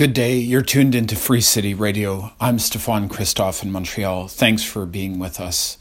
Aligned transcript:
Good 0.00 0.14
day. 0.14 0.38
You're 0.38 0.62
tuned 0.62 0.94
into 0.94 1.14
Free 1.14 1.42
City 1.42 1.74
Radio. 1.74 2.32
I'm 2.40 2.58
Stefan 2.58 3.10
Christoff 3.10 3.62
in 3.62 3.70
Montreal. 3.70 4.28
Thanks 4.28 4.64
for 4.64 4.86
being 4.86 5.18
with 5.18 5.38
us. 5.38 5.76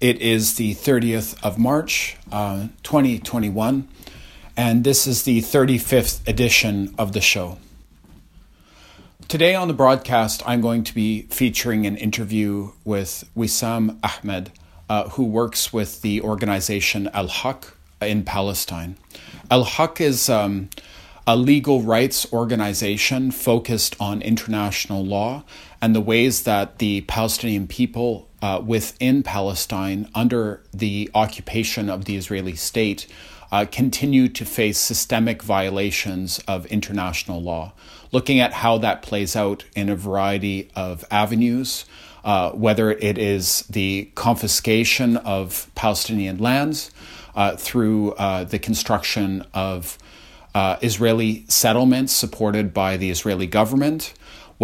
It 0.00 0.22
is 0.22 0.54
the 0.54 0.74
30th 0.74 1.38
of 1.44 1.58
March, 1.58 2.16
uh, 2.32 2.68
2021, 2.82 3.86
and 4.56 4.84
this 4.84 5.06
is 5.06 5.24
the 5.24 5.42
35th 5.42 6.26
edition 6.26 6.94
of 6.96 7.12
the 7.12 7.20
show. 7.20 7.58
Today 9.28 9.54
on 9.54 9.68
the 9.68 9.74
broadcast, 9.74 10.42
I'm 10.46 10.62
going 10.62 10.82
to 10.84 10.94
be 10.94 11.24
featuring 11.24 11.84
an 11.84 11.98
interview 11.98 12.70
with 12.86 13.28
Wissam 13.36 13.98
Ahmed, 14.02 14.50
uh, 14.88 15.10
who 15.10 15.24
works 15.24 15.74
with 15.74 16.00
the 16.00 16.22
organization 16.22 17.10
Al 17.12 17.28
Haq 17.28 17.74
in 18.00 18.24
Palestine. 18.24 18.96
Al 19.50 19.64
Haq 19.64 20.00
is 20.00 20.30
um, 20.30 20.70
a 21.28 21.36
legal 21.36 21.82
rights 21.82 22.26
organization 22.32 23.30
focused 23.30 23.94
on 24.00 24.22
international 24.22 25.04
law 25.04 25.44
and 25.78 25.94
the 25.94 26.00
ways 26.00 26.44
that 26.44 26.78
the 26.78 27.02
Palestinian 27.02 27.66
people 27.66 28.26
uh, 28.40 28.62
within 28.64 29.22
Palestine, 29.22 30.08
under 30.14 30.62
the 30.72 31.10
occupation 31.14 31.90
of 31.90 32.06
the 32.06 32.16
Israeli 32.16 32.54
state, 32.54 33.06
uh, 33.52 33.66
continue 33.70 34.26
to 34.26 34.46
face 34.46 34.78
systemic 34.78 35.42
violations 35.42 36.38
of 36.48 36.64
international 36.66 37.42
law. 37.42 37.74
Looking 38.10 38.40
at 38.40 38.54
how 38.54 38.78
that 38.78 39.02
plays 39.02 39.36
out 39.36 39.66
in 39.76 39.90
a 39.90 39.96
variety 39.96 40.70
of 40.74 41.04
avenues, 41.10 41.84
uh, 42.24 42.52
whether 42.52 42.90
it 42.90 43.18
is 43.18 43.66
the 43.68 44.10
confiscation 44.14 45.18
of 45.18 45.70
Palestinian 45.74 46.38
lands 46.38 46.90
uh, 47.34 47.54
through 47.54 48.12
uh, 48.12 48.44
the 48.44 48.58
construction 48.58 49.44
of 49.52 49.98
uh, 50.58 50.76
Israeli 50.82 51.44
settlements 51.46 52.12
supported 52.12 52.74
by 52.74 52.96
the 52.96 53.10
Israeli 53.10 53.46
government, 53.46 54.12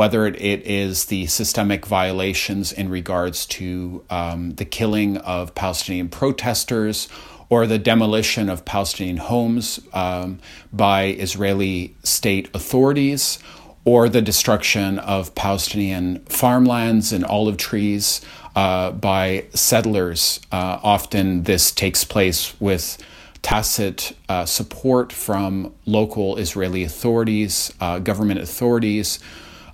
whether 0.00 0.26
it 0.26 0.60
is 0.66 1.04
the 1.04 1.26
systemic 1.26 1.86
violations 1.86 2.72
in 2.72 2.88
regards 2.88 3.46
to 3.46 4.04
um, 4.10 4.56
the 4.56 4.64
killing 4.64 5.18
of 5.18 5.54
Palestinian 5.54 6.08
protesters 6.08 7.08
or 7.48 7.64
the 7.68 7.78
demolition 7.78 8.48
of 8.48 8.64
Palestinian 8.64 9.18
homes 9.18 9.78
um, 9.92 10.40
by 10.72 11.04
Israeli 11.26 11.94
state 12.02 12.50
authorities, 12.52 13.38
or 13.84 14.08
the 14.08 14.22
destruction 14.22 14.98
of 14.98 15.32
Palestinian 15.36 16.18
farmlands 16.24 17.12
and 17.12 17.24
olive 17.24 17.56
trees 17.56 18.20
uh, 18.56 18.90
by 18.90 19.44
settlers. 19.54 20.40
Uh, 20.50 20.80
often 20.82 21.44
this 21.44 21.70
takes 21.70 22.02
place 22.02 22.58
with 22.60 22.98
tacit 23.44 24.16
uh, 24.30 24.46
support 24.46 25.12
from 25.12 25.72
local 25.84 26.38
Israeli 26.38 26.82
authorities, 26.82 27.72
uh, 27.78 27.98
government 27.98 28.40
authorities. 28.40 29.20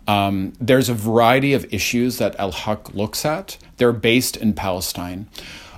Um, 0.08 0.54
there's 0.60 0.88
a 0.88 0.94
variety 0.94 1.54
of 1.54 1.72
issues 1.72 2.18
that 2.18 2.38
Al 2.40 2.50
Haq 2.50 2.92
looks 2.94 3.24
at. 3.24 3.56
They're 3.76 3.92
based 3.92 4.36
in 4.36 4.54
Palestine. 4.54 5.28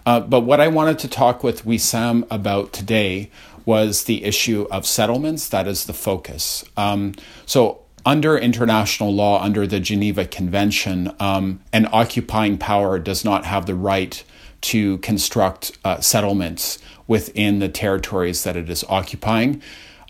Uh, 0.07 0.21
but 0.21 0.41
what 0.41 0.59
I 0.59 0.69
wanted 0.69 0.99
to 1.01 1.09
talk 1.09 1.45
with 1.45 1.67
Wissam 1.67 2.27
about 2.31 2.73
today 2.73 3.31
was 3.67 4.05
the 4.05 4.25
issue 4.25 4.67
of 4.71 4.87
settlements. 4.87 5.51
That 5.51 5.69
is 5.69 5.85
the 5.85 5.93
focus. 5.93 6.65
Um, 6.79 7.15
so, 7.45 7.83
under 8.07 8.37
international 8.39 9.15
law, 9.15 9.41
under 9.41 9.67
the 9.67 9.79
Geneva 9.79 10.25
Convention, 10.25 11.15
um, 11.21 11.61
an 11.73 11.87
occupying 11.93 12.57
power 12.57 12.99
does 12.99 13.23
not 13.23 13.45
have 13.45 13.67
the 13.67 13.77
right 13.77 14.25
to 14.63 14.99
construct 14.99 15.77
uh, 15.85 16.01
settlements 16.01 16.79
within 17.07 17.59
the 17.59 17.69
territories 17.69 18.45
that 18.45 18.57
it 18.57 18.71
is 18.71 18.85
occupying. 18.89 19.63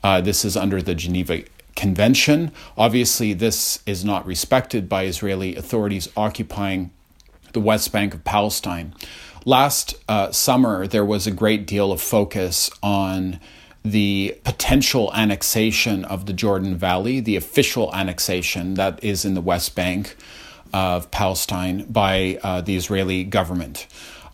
Uh, 0.03 0.21
this 0.21 0.45
is 0.45 0.57
under 0.57 0.81
the 0.81 0.95
Geneva 0.95 1.43
Convention. 1.75 2.53
Obviously, 2.77 3.33
this 3.33 3.83
is 3.87 4.05
not 4.05 4.27
respected 4.27 4.89
by 4.89 5.05
Israeli 5.05 5.57
authorities 5.57 6.09
occupying 6.17 6.91
the 7.53 7.61
West 7.61 7.93
Bank 7.93 8.15
of 8.15 8.25
Palestine. 8.25 8.95
Last 9.45 9.95
uh, 10.09 10.31
summer, 10.33 10.87
there 10.87 11.05
was 11.05 11.27
a 11.27 11.31
great 11.31 11.67
deal 11.67 11.91
of 11.91 12.01
focus 12.01 12.71
on 12.83 13.41
the 13.85 14.39
potential 14.45 15.11
annexation 15.15 16.05
of 16.05 16.27
the 16.27 16.33
Jordan 16.33 16.77
Valley, 16.77 17.19
the 17.21 17.37
official 17.37 17.93
annexation 17.95 18.75
that 18.75 19.03
is 19.03 19.25
in 19.25 19.35
the 19.35 19.41
West 19.41 19.75
Bank 19.75 20.17
of 20.73 21.11
Palestine 21.11 21.85
by 21.91 22.39
uh, 22.43 22.61
the 22.61 22.77
Israeli 22.77 23.25
government. 23.25 23.87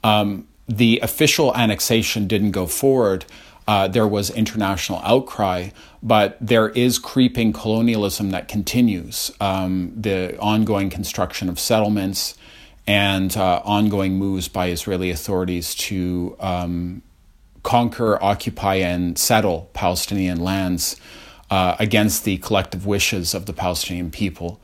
Um, 0.09 0.49
the 0.67 1.01
official 1.03 1.55
annexation 1.55 2.27
didn't 2.27 2.53
go 2.53 2.67
forward. 2.67 3.25
Uh, 3.67 3.89
there 3.89 4.09
was 4.09 4.31
international 4.31 5.01
outcry, 5.05 5.69
but 6.03 6.39
there 6.41 6.71
is 6.71 6.99
creeping 6.99 7.53
colonialism 7.53 8.31
that 8.31 8.49
continues. 8.49 9.31
Um, 9.41 9.93
the 9.95 10.39
ongoing 10.39 10.89
construction 10.89 11.51
of 11.51 11.59
settlements 11.61 12.39
and 12.87 13.37
uh, 13.37 13.61
ongoing 13.65 14.15
moves 14.17 14.49
by 14.49 14.71
Israeli 14.71 15.11
authorities 15.11 15.75
to 15.75 16.37
um, 16.41 17.03
conquer, 17.63 18.23
occupy, 18.23 18.77
and 18.77 19.19
settle 19.19 19.69
Palestinian 19.75 20.41
lands 20.41 20.97
uh, 21.51 21.77
against 21.79 22.25
the 22.25 22.39
collective 22.39 22.87
wishes 22.87 23.35
of 23.35 23.45
the 23.45 23.53
Palestinian 23.53 24.11
people. 24.11 24.59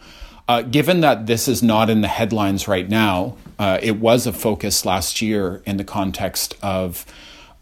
Uh, 0.47 0.61
given 0.63 1.01
that 1.01 1.27
this 1.27 1.49
is 1.49 1.63
not 1.63 1.89
in 1.89 2.03
the 2.03 2.09
headlines 2.09 2.69
right 2.69 2.89
now, 2.89 3.37
uh, 3.59 3.79
it 3.83 3.99
was 3.99 4.27
a 4.27 4.33
focus 4.33 4.85
last 4.85 5.23
year 5.23 5.63
in 5.65 5.79
the 5.79 5.85
context 5.85 6.55
of 6.63 7.07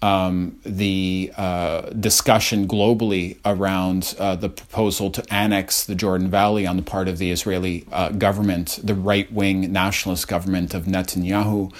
um, 0.02 0.58
the 0.64 1.32
uh, 1.36 1.82
discussion 1.90 2.66
globally 2.66 3.38
around 3.44 4.16
uh, 4.18 4.34
the 4.34 4.48
proposal 4.48 5.10
to 5.12 5.32
annex 5.32 5.84
the 5.84 5.94
Jordan 5.94 6.28
Valley 6.28 6.66
on 6.66 6.76
the 6.76 6.82
part 6.82 7.06
of 7.06 7.18
the 7.18 7.30
Israeli 7.30 7.86
uh, 7.92 8.08
government, 8.10 8.80
the 8.82 8.96
right 8.96 9.32
wing 9.32 9.72
nationalist 9.72 10.26
government 10.26 10.74
of 10.74 10.86
Netanyahu. 10.86 11.72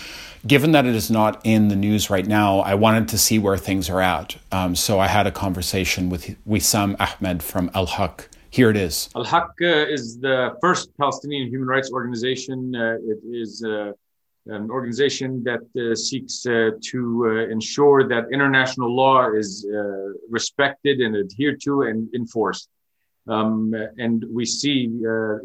Given 0.46 0.70
that 0.72 0.86
it 0.86 0.94
is 0.94 1.10
not 1.10 1.40
in 1.42 1.66
the 1.66 1.76
news 1.76 2.10
right 2.10 2.26
now, 2.26 2.60
I 2.60 2.74
wanted 2.74 3.08
to 3.08 3.19
see 3.19 3.40
where 3.40 3.56
things 3.56 3.90
are 3.90 4.00
at. 4.00 4.36
Um, 4.52 4.76
so 4.76 5.00
I 5.00 5.08
had 5.08 5.26
a 5.26 5.32
conversation 5.32 6.08
with 6.08 6.36
Wissam 6.46 6.96
Ahmed 7.00 7.42
from 7.42 7.70
Al 7.74 7.86
Haq 7.86 8.28
here 8.52 8.68
it 8.68 8.76
is. 8.76 9.08
Al 9.16 9.24
Haq 9.24 9.50
uh, 9.62 9.96
is 9.96 10.20
the 10.20 10.56
first 10.60 10.94
Palestinian 10.98 11.48
human 11.48 11.66
rights 11.66 11.90
organization. 11.90 12.74
Uh, 12.76 12.98
it 13.12 13.20
is 13.24 13.64
uh, 13.64 13.92
an 14.46 14.70
organization 14.70 15.42
that 15.44 15.64
uh, 15.74 15.94
seeks 15.94 16.44
uh, 16.46 16.70
to 16.90 17.00
uh, 17.26 17.52
ensure 17.52 18.06
that 18.08 18.24
international 18.30 18.94
law 18.94 19.30
is 19.32 19.66
respected 20.28 21.00
and 21.00 21.16
adhered 21.16 21.60
to 21.62 21.82
and 21.82 22.14
enforced. 22.14 22.68
Um, 23.28 23.72
and 23.98 24.24
we 24.30 24.44
see 24.44 24.84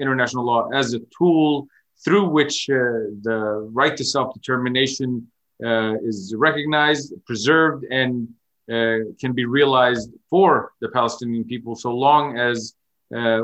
international 0.02 0.44
law 0.44 0.68
as 0.74 0.94
a 0.94 1.00
tool 1.18 1.68
through 2.04 2.28
which 2.30 2.66
the 2.68 3.70
right 3.72 3.96
to 3.96 4.04
self 4.04 4.34
determination 4.34 5.28
is 5.62 6.34
recognized, 6.36 7.14
preserved, 7.26 7.86
and 7.92 8.28
can 8.68 9.32
be 9.34 9.46
realized 9.46 10.10
for 10.30 10.74
the 10.82 10.90
Palestinian 10.90 11.44
people 11.46 11.76
so 11.76 11.92
long 11.92 12.38
as 12.38 12.74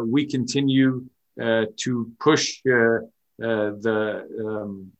we 0.05 0.25
continue 0.25 1.05
uh, 1.41 1.65
to 1.77 2.11
push 2.19 2.59
uh, 2.67 2.99
the 3.39 4.27
um, 4.45 4.91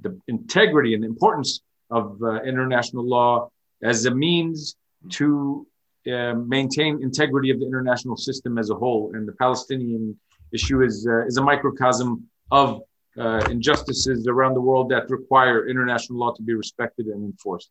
the 0.00 0.18
integrity 0.28 0.94
and 0.94 1.04
importance 1.04 1.60
of 1.90 2.20
international 2.44 3.04
law 3.06 3.50
as 3.82 4.06
a 4.06 4.10
means 4.10 4.76
to 5.10 5.66
uh, 6.06 6.34
maintain 6.34 7.02
integrity 7.02 7.50
of 7.50 7.58
the 7.60 7.66
international 7.66 8.16
system 8.16 8.58
as 8.58 8.70
a 8.70 8.74
whole. 8.74 9.12
And 9.14 9.26
the 9.26 9.32
Palestinian 9.32 10.18
issue 10.52 10.82
is 10.82 11.06
uh, 11.06 11.26
is 11.26 11.36
a 11.36 11.42
microcosm 11.42 12.26
of 12.50 12.82
uh, 13.18 13.42
injustices 13.50 14.26
around 14.28 14.54
the 14.54 14.60
world 14.60 14.88
that 14.90 15.10
require 15.10 15.68
international 15.68 16.18
law 16.18 16.32
to 16.32 16.42
be 16.42 16.54
respected 16.54 17.06
and 17.06 17.24
enforced. 17.24 17.70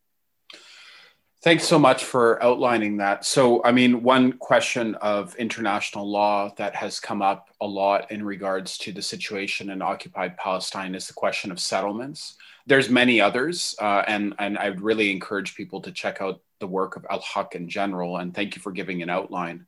Thanks 1.45 1.67
so 1.67 1.77
much 1.77 2.05
for 2.05 2.41
outlining 2.41 2.97
that. 2.97 3.23
So, 3.23 3.63
I 3.63 3.71
mean, 3.71 4.01
one 4.01 4.33
question 4.33 4.95
of 4.95 5.35
international 5.35 6.09
law 6.09 6.51
that 6.57 6.73
has 6.73 6.99
come 6.99 7.21
up 7.21 7.51
a 7.61 7.67
lot 7.67 8.09
in 8.09 8.25
regards 8.25 8.79
to 8.79 8.91
the 8.91 9.03
situation 9.03 9.69
in 9.69 9.83
occupied 9.83 10.37
Palestine 10.37 10.95
is 10.95 11.05
the 11.05 11.13
question 11.13 11.51
of 11.51 11.59
settlements. 11.59 12.35
There's 12.65 12.89
many 12.89 13.21
others, 13.21 13.75
uh, 13.79 14.01
and 14.07 14.33
and 14.39 14.57
I 14.57 14.71
would 14.71 14.81
really 14.81 15.11
encourage 15.11 15.53
people 15.53 15.81
to 15.81 15.91
check 15.91 16.19
out 16.19 16.41
the 16.59 16.65
work 16.65 16.95
of 16.95 17.05
Al 17.11 17.19
Haq 17.21 17.53
in 17.53 17.69
general. 17.69 18.17
And 18.17 18.33
thank 18.33 18.55
you 18.55 18.61
for 18.63 18.71
giving 18.71 19.03
an 19.03 19.11
outline. 19.11 19.67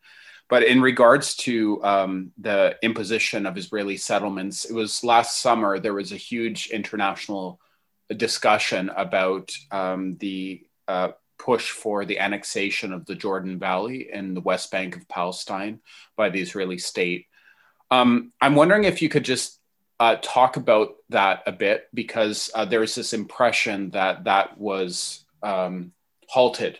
But 0.49 0.63
in 0.63 0.81
regards 0.81 1.35
to 1.45 1.83
um, 1.83 2.31
the 2.39 2.75
imposition 2.81 3.45
of 3.45 3.55
Israeli 3.55 3.97
settlements, 3.97 4.65
it 4.65 4.73
was 4.73 5.03
last 5.03 5.41
summer 5.41 5.77
there 5.77 5.93
was 5.93 6.11
a 6.11 6.17
huge 6.17 6.71
international 6.71 7.61
discussion 8.09 8.89
about 8.89 9.51
um, 9.69 10.17
the 10.17 10.63
uh, 10.87 11.09
push 11.37 11.71
for 11.71 12.05
the 12.05 12.19
annexation 12.19 12.93
of 12.93 13.05
the 13.05 13.15
Jordan 13.15 13.59
Valley 13.59 14.09
in 14.11 14.33
the 14.33 14.41
West 14.41 14.71
Bank 14.71 14.95
of 14.95 15.07
Palestine 15.07 15.79
by 16.15 16.29
the 16.29 16.41
Israeli 16.41 16.77
state. 16.77 17.27
Um, 17.89 18.31
I'm 18.41 18.55
wondering 18.55 18.83
if 18.83 19.01
you 19.01 19.09
could 19.09 19.25
just 19.25 19.59
uh, 19.99 20.17
talk 20.21 20.57
about 20.57 20.95
that 21.09 21.43
a 21.45 21.51
bit 21.51 21.87
because 21.93 22.51
uh, 22.53 22.65
there's 22.65 22.95
this 22.95 23.13
impression 23.13 23.91
that 23.91 24.25
that 24.25 24.57
was 24.57 25.25
um, 25.41 25.93
halted. 26.27 26.79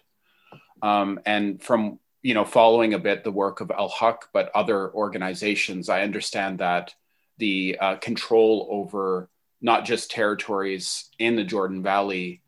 Um, 0.81 1.19
and 1.25 1.61
from 1.61 1.99
you 2.27 2.33
know, 2.33 2.43
following 2.43 2.93
a 2.93 2.99
bit 2.99 3.23
the 3.23 3.31
work 3.31 3.61
of 3.61 3.71
Al 3.71 3.87
Haq, 3.87 4.29
but 4.33 4.51
other 4.53 4.91
organizations, 4.93 5.87
I 5.87 6.01
understand 6.01 6.59
that 6.59 6.93
the 7.37 7.77
uh, 7.79 7.95
control 7.97 8.67
over 8.69 9.29
not 9.61 9.85
just 9.85 10.11
territories 10.11 11.09
in 11.19 11.35
the 11.35 11.45
Jordan 11.45 11.81
Valley, 11.81 12.41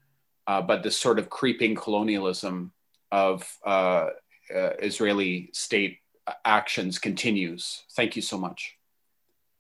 uh, 0.50 0.62
but 0.70 0.82
this 0.84 0.98
sort 0.98 1.20
of 1.20 1.30
creeping 1.30 1.76
colonialism 1.76 2.56
of 3.12 3.36
uh, 3.66 4.08
uh 4.56 4.72
Israeli 4.90 5.50
state 5.54 5.94
actions 6.46 6.94
continues. 7.00 7.64
Thank 7.98 8.16
you 8.16 8.24
so 8.32 8.38
much. 8.38 8.60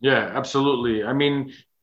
Yeah, 0.02 0.32
absolutely. 0.40 1.04
I 1.04 1.14
mean, 1.14 1.36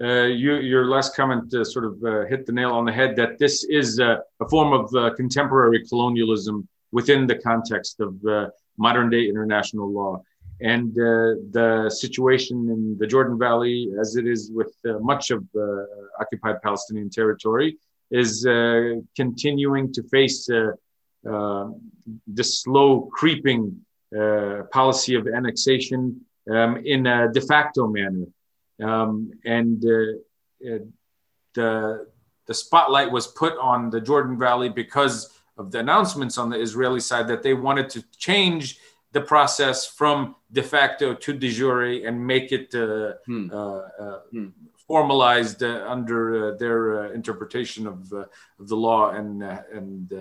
uh, 0.02 0.24
you, 0.24 0.56
your 0.56 0.86
last 0.86 1.14
comment 1.16 1.52
uh, 1.54 1.64
sort 1.64 1.84
of 1.84 1.94
uh, 2.04 2.26
hit 2.26 2.46
the 2.46 2.52
nail 2.52 2.72
on 2.72 2.84
the 2.84 2.92
head 2.92 3.16
that 3.16 3.38
this 3.38 3.64
is 3.64 4.00
uh, 4.00 4.16
a 4.40 4.48
form 4.48 4.72
of 4.72 4.94
uh, 4.94 5.14
contemporary 5.14 5.84
colonialism 5.86 6.68
within 6.92 7.26
the 7.26 7.36
context 7.36 8.00
of 8.00 8.12
uh, 8.26 8.48
modern 8.78 9.08
day 9.10 9.24
international 9.28 9.90
law. 9.90 10.22
And 10.60 10.94
the 10.94 11.90
situation 11.90 12.56
in 12.70 12.96
the 12.98 13.06
Jordan 13.06 13.38
Valley, 13.38 13.90
as 14.00 14.16
it 14.16 14.26
is 14.26 14.50
with 14.50 14.72
much 15.12 15.30
of 15.30 15.44
occupied 16.18 16.62
Palestinian 16.62 17.10
territory, 17.10 17.76
is 18.10 18.44
continuing 19.16 19.92
to 19.92 20.02
face 20.04 20.46
the 20.46 20.76
slow 22.42 23.08
creeping 23.12 23.80
policy 24.72 25.14
of 25.14 25.26
annexation 25.26 26.20
um, 26.50 26.76
in 26.84 27.06
a 27.06 27.32
de 27.32 27.40
facto 27.40 27.86
manner. 27.86 28.26
Um, 28.82 29.32
and 29.44 29.82
uh, 29.84 30.68
uh, 30.68 30.78
the, 31.54 32.06
the 32.46 32.54
spotlight 32.54 33.10
was 33.10 33.26
put 33.26 33.56
on 33.58 33.90
the 33.90 34.00
Jordan 34.00 34.38
Valley 34.38 34.68
because 34.68 35.30
of 35.56 35.70
the 35.72 35.78
announcements 35.78 36.36
on 36.36 36.50
the 36.50 36.60
Israeli 36.60 37.00
side 37.00 37.28
that 37.28 37.42
they 37.42 37.54
wanted 37.54 37.88
to 37.90 38.04
change 38.18 38.78
the 39.12 39.20
process 39.20 39.86
from 39.86 40.36
de 40.52 40.62
facto 40.62 41.14
to 41.14 41.32
de 41.32 41.50
jure 41.50 42.06
and 42.06 42.26
make 42.26 42.52
it 42.52 42.74
uh, 42.74 43.14
hmm. 43.24 43.48
uh, 43.50 43.78
uh, 43.98 44.20
hmm. 44.30 44.48
Formalized 44.86 45.62
uh, 45.62 45.84
under 45.88 46.54
uh, 46.54 46.56
their 46.56 47.12
interpretation 47.12 47.86
of, 47.86 48.12
of, 48.12 48.68
the 48.68 48.76
law 48.76 49.10
and 49.10 49.42
and 49.42 50.12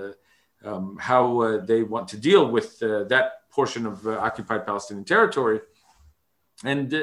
um, 0.64 0.98
how 1.00 1.60
they 1.60 1.84
want 1.84 2.08
to 2.08 2.18
deal 2.18 2.50
with 2.50 2.80
that 2.80 3.50
portion 3.52 3.86
of 3.86 4.08
occupied 4.08 4.66
Palestinian 4.66 5.06
territory. 5.06 5.60
And 6.64 6.94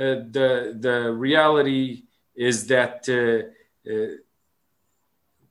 uh, 0.00 0.24
the 0.30 0.76
the 0.78 1.12
reality 1.12 2.04
is 2.34 2.66
that 2.68 3.08
uh, 3.08 3.90
uh, 3.90 4.14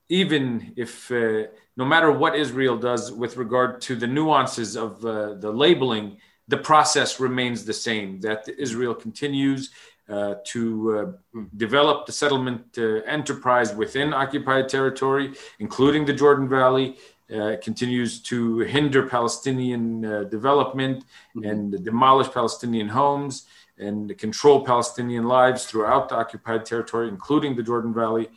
even 0.07 0.73
if 0.75 1.11
no 1.11 1.85
matter 1.85 2.11
what 2.11 2.35
Israel 2.35 2.77
does 2.77 3.11
with 3.11 3.37
regard 3.37 3.81
to 3.81 3.95
the 3.95 4.07
nuances 4.07 4.75
of 4.75 5.01
the 5.01 5.51
labeling, 5.51 6.17
the 6.47 6.57
process 6.57 7.19
remains 7.19 7.63
the 7.63 7.73
same. 7.73 8.19
That 8.21 8.49
Israel 8.57 8.95
continues 8.95 9.69
uh, 10.09 10.35
to 10.43 11.15
uh, 11.35 11.41
develop 11.57 12.05
the 12.05 12.11
settlement 12.11 12.63
uh, 12.77 13.01
enterprise 13.05 13.73
within 13.75 14.13
occupied 14.13 14.67
territory, 14.67 15.33
including 15.59 16.05
the 16.05 16.13
Jordan 16.13 16.49
Valley. 16.49 16.97
continues 17.61 18.13
to 18.29 18.37
hinder 18.75 19.01
Palestinian 19.17 19.83
development 20.37 20.97
mm-hmm. 21.05 21.49
and 21.49 21.85
demolish 21.89 22.29
Palestinian 22.39 22.89
homes 22.89 23.45
and 23.79 24.17
control 24.17 24.65
Palestinian 24.65 25.25
lives 25.25 25.65
throughout 25.65 26.09
the 26.09 26.15
occupied 26.15 26.65
territory, 26.65 27.07
including 27.07 27.55
the 27.55 27.63
Jordan 27.63 27.93
Valley, 27.93 28.29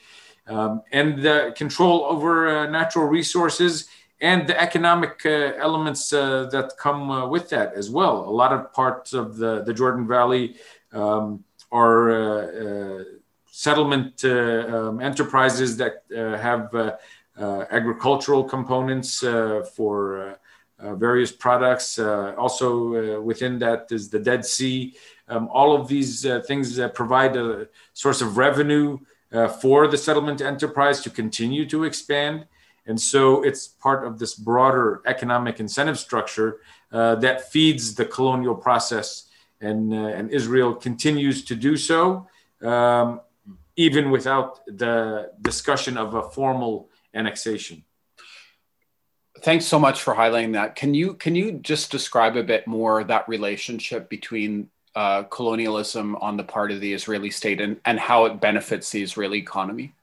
um, 0.47 0.83
and 0.93 1.23
the 1.23 1.53
control 1.57 2.05
over 2.05 2.49
uh, 2.49 2.67
natural 2.67 3.07
resources 3.07 3.89
and 4.21 4.47
the 4.47 4.61
economic 4.61 5.23
uh, 5.27 5.53
elements 5.59 6.13
uh, 6.13 6.49
that 6.53 6.73
come 6.79 7.11
uh, 7.11 7.27
with 7.27 7.49
that 7.51 7.75
as 7.75 7.91
well. 7.91 8.29
A 8.29 8.31
lot 8.31 8.53
of 8.53 8.73
parts 8.73 9.13
of 9.13 9.37
the, 9.37 9.63
the 9.65 9.75
Jordan 9.75 10.07
Valley 10.07 10.57
um, 10.93 11.45
are 11.73 12.11
uh, 12.11 12.47
uh, 12.47 13.05
settlement 13.51 14.25
um, 14.25 15.01
enterprises 15.01 15.77
that 15.79 16.05
have 16.11 16.99
agricultural 17.71 18.45
components 18.45 19.21
for 19.75 20.39
various 20.79 21.33
products. 21.33 21.99
also, 21.99 23.21
within 23.21 23.59
that 23.59 23.91
is 23.91 24.11
the 24.11 24.19
Dead 24.19 24.45
Sea. 24.45 24.95
Um, 25.33 25.49
all 25.51 25.75
of 25.75 25.89
these 25.89 26.27
uh, 26.27 26.41
things 26.41 26.79
uh, 26.79 26.89
provide 26.89 27.37
a 27.37 27.67
source 27.95 28.21
of 28.21 28.37
revenue 28.37 28.99
uh, 29.33 29.49
for 29.49 29.87
the 29.89 29.97
settlement 29.97 30.43
enterprise 30.43 31.01
to 31.01 31.11
continue 31.11 31.67
to 31.67 31.85
expand. 31.85 32.47
And 32.85 33.01
so 33.01 33.43
it's 33.43 33.67
part 33.67 34.05
of 34.07 34.19
this 34.19 34.35
broader 34.35 35.01
economic 35.07 35.59
incentive 35.61 35.99
structure 35.99 36.61
uh, 36.91 37.15
that 37.17 37.51
feeds 37.51 37.95
the 37.95 38.05
colonial 38.05 38.55
process. 38.55 39.29
And, 39.63 39.95
uh, 39.95 40.19
and 40.19 40.31
Israel 40.31 40.75
continues 40.75 41.45
to 41.47 41.55
do 41.55 41.77
so, 41.77 42.27
um, 42.63 43.21
even 43.77 44.11
without 44.11 44.61
the 44.67 45.31
discussion 45.41 45.97
of 45.97 46.15
a 46.15 46.23
formal 46.23 46.91
annexation 47.15 47.85
thanks 49.43 49.65
so 49.65 49.79
much 49.79 50.03
for 50.03 50.15
highlighting 50.15 50.53
that. 50.53 50.77
Can 50.77 50.95
you 50.95 51.15
can 51.15 51.35
you 51.35 51.53
just 51.53 51.91
describe 51.91 52.37
a 52.37 52.43
bit 52.43 52.67
more 52.67 53.05
that 53.05 53.29
relationship 53.29 54.09
between 54.09 54.71
uh, 54.95 55.25
colonialism 55.25 56.17
on 56.17 56.37
the 56.37 56.45
part 56.45 56.71
of 56.71 56.81
the 56.81 56.93
Israeli 56.93 57.31
state 57.31 57.61
and, 57.61 57.81
and 57.85 57.99
how 57.99 58.27
it 58.27 58.41
benefits 58.41 58.91
the 58.91 59.03
Israeli 59.03 59.39
economy? 59.39 59.95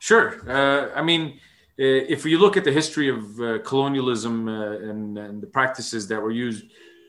Sure. 0.00 0.38
Uh, 0.48 0.94
I 0.94 1.02
mean, 1.02 1.40
uh, 1.80 2.14
if 2.14 2.24
you 2.24 2.38
look 2.38 2.56
at 2.56 2.64
the 2.64 2.72
history 2.72 3.08
of 3.08 3.40
uh, 3.40 3.58
colonialism 3.60 4.48
uh, 4.48 4.72
and, 4.72 5.18
and, 5.18 5.42
the 5.42 5.46
practices 5.46 6.08
that 6.08 6.20
were 6.20 6.30
used, 6.30 6.64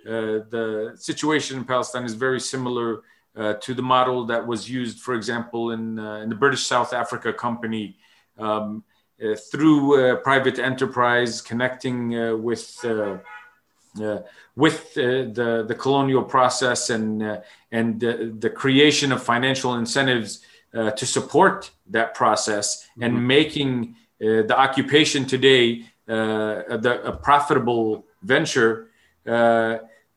the 0.05 0.93
situation 0.95 1.57
in 1.57 1.65
Palestine 1.65 2.05
is 2.05 2.13
very 2.13 2.39
similar 2.39 3.01
to 3.35 3.73
the 3.73 3.81
model 3.81 4.25
that 4.25 4.45
was 4.45 4.69
used, 4.69 4.99
for 4.99 5.13
example, 5.13 5.71
in, 5.71 5.99
in 5.99 6.29
the 6.29 6.35
British 6.35 6.65
South 6.65 6.93
Africa 6.93 7.33
Company. 7.33 7.97
Um, 8.37 8.83
through 9.51 10.17
private 10.23 10.59
enterprise 10.59 11.41
connecting 11.41 12.41
with 12.41 12.85
uh, 13.97 14.19
with 14.55 14.97
uh, 14.97 15.31
the 15.33 15.65
the 15.67 15.75
colonial 15.75 16.23
process 16.23 16.89
and 16.89 17.23
uh, 17.23 17.41
and 17.71 17.99
the 17.99 18.49
creation 18.49 19.11
of 19.11 19.23
financial 19.23 19.75
incentives 19.75 20.41
uh, 20.73 20.91
to 20.91 21.05
support 21.05 21.71
that 21.87 22.13
process 22.13 22.83
mm-hmm. 22.83 23.03
and 23.03 23.27
making 23.27 23.95
uh, 24.21 24.43
the 24.43 24.55
occupation 24.57 25.25
today 25.25 25.83
uh, 26.07 26.77
the, 26.77 27.01
a 27.03 27.11
profitable 27.11 28.05
venture 28.21 28.88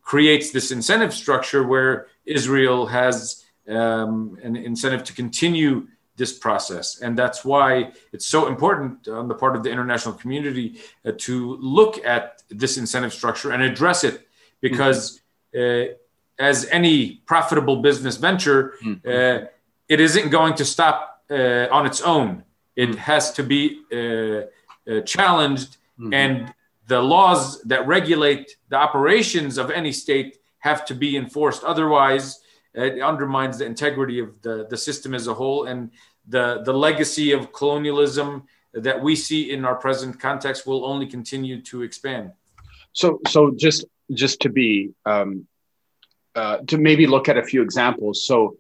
creates 0.03 0.51
this 0.51 0.71
incentive 0.71 1.13
structure 1.15 1.63
where 1.67 2.07
Israel 2.25 2.87
has 2.87 3.45
um, 3.69 4.39
an 4.43 4.57
incentive 4.57 5.05
to 5.05 5.13
continue 5.13 5.87
this 6.17 6.39
process. 6.39 7.01
And 7.01 7.19
that's 7.19 7.45
why 7.45 7.93
it's 8.13 8.27
so 8.27 8.47
important 8.47 9.09
on 9.09 9.29
the 9.29 9.35
part 9.35 9.57
of 9.57 9.63
the 9.63 9.71
international 9.71 10.15
community 10.15 10.81
uh, 11.05 11.13
to 11.19 11.57
look 11.57 12.05
at 12.05 12.43
this 12.51 12.77
incentive 12.77 13.13
structure 13.13 13.53
and 13.53 13.63
address 13.63 14.05
it 14.05 14.29
because, 14.61 15.21
mm-hmm. 15.55 15.93
uh, 15.93 15.95
as 16.39 16.67
any 16.67 17.23
profitable 17.27 17.77
business 17.77 18.17
venture, 18.17 18.75
mm-hmm. 18.85 19.09
uh, 19.09 19.47
it 19.89 20.01
isn't 20.01 20.31
going 20.31 20.55
to 20.55 20.65
stop 20.65 21.23
uh, 21.31 21.67
on 21.71 21.87
its 21.87 22.01
own. 22.03 22.45
It 22.77 22.91
mm-hmm. 22.91 22.99
has 22.99 23.33
to 23.35 23.43
be 23.43 23.63
uh, 23.93 24.91
uh, 24.91 25.01
challenged, 25.03 25.77
mm-hmm. 25.99 26.15
and 26.15 26.55
the 26.93 27.01
laws 27.01 27.63
that 27.63 27.87
regulate 27.87 28.59
the 28.69 28.77
operations 28.77 29.57
of 29.57 29.71
any 29.71 29.93
state 29.93 30.37
have 30.59 30.85
to 30.85 30.95
be 30.95 31.17
enforced. 31.17 31.65
Otherwise, 31.65 32.41
it 32.75 33.01
undermines 33.01 33.57
the 33.59 33.65
integrity 33.65 34.19
of 34.19 34.29
the, 34.43 34.67
the 34.69 34.77
system 34.77 35.15
as 35.15 35.27
a 35.27 35.33
whole 35.33 35.65
and 35.65 35.91
the, 36.29 36.61
the 36.67 36.73
legacy 36.89 37.33
of 37.33 37.51
colonialism 37.55 38.45
that 38.75 39.03
we 39.03 39.17
see 39.17 39.53
in 39.55 39.65
our 39.65 39.75
present 39.75 40.21
context 40.21 40.67
will 40.67 40.85
only 40.85 41.07
continue 41.07 41.63
to 41.63 41.81
expand. 41.81 42.33
So, 42.93 43.21
so 43.27 43.41
just 43.57 43.87
just 44.13 44.41
to 44.41 44.51
be 44.51 44.91
um, 45.07 45.47
uh, 46.35 46.59
to 46.67 46.77
maybe 46.77 47.07
look 47.07 47.27
at 47.31 47.39
a 47.39 47.43
few 47.43 47.63
examples. 47.63 48.27
So, 48.27 48.59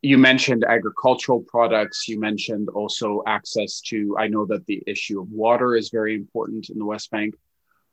you 0.00 0.16
mentioned 0.16 0.64
agricultural 0.76 1.40
products. 1.54 2.08
You 2.08 2.18
mentioned 2.18 2.68
also 2.70 3.22
access 3.26 3.82
to. 3.88 4.16
I 4.18 4.26
know 4.28 4.44
that 4.46 4.64
the 4.64 4.82
issue 4.86 5.20
of 5.20 5.30
water 5.30 5.76
is 5.76 5.90
very 5.90 6.14
important 6.14 6.70
in 6.70 6.78
the 6.78 6.86
West 6.86 7.10
Bank. 7.10 7.34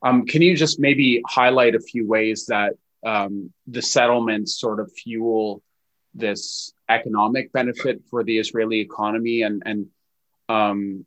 Um, 0.04 0.26
can 0.26 0.42
you 0.42 0.56
just 0.56 0.80
maybe 0.80 1.22
highlight 1.28 1.76
a 1.76 1.80
few 1.80 2.08
ways 2.08 2.48
that 2.48 2.74
um, 3.06 3.52
the 3.68 3.82
settlements 3.82 4.60
sort 4.60 4.80
of 4.80 4.92
fuel 4.92 5.62
this 6.14 6.74
economic 6.90 7.52
benefit 7.52 8.02
for 8.10 8.24
the 8.24 8.38
Israeli 8.38 8.80
economy 8.80 9.44
and 9.44 9.64
and 9.66 9.88
um, 10.50 11.06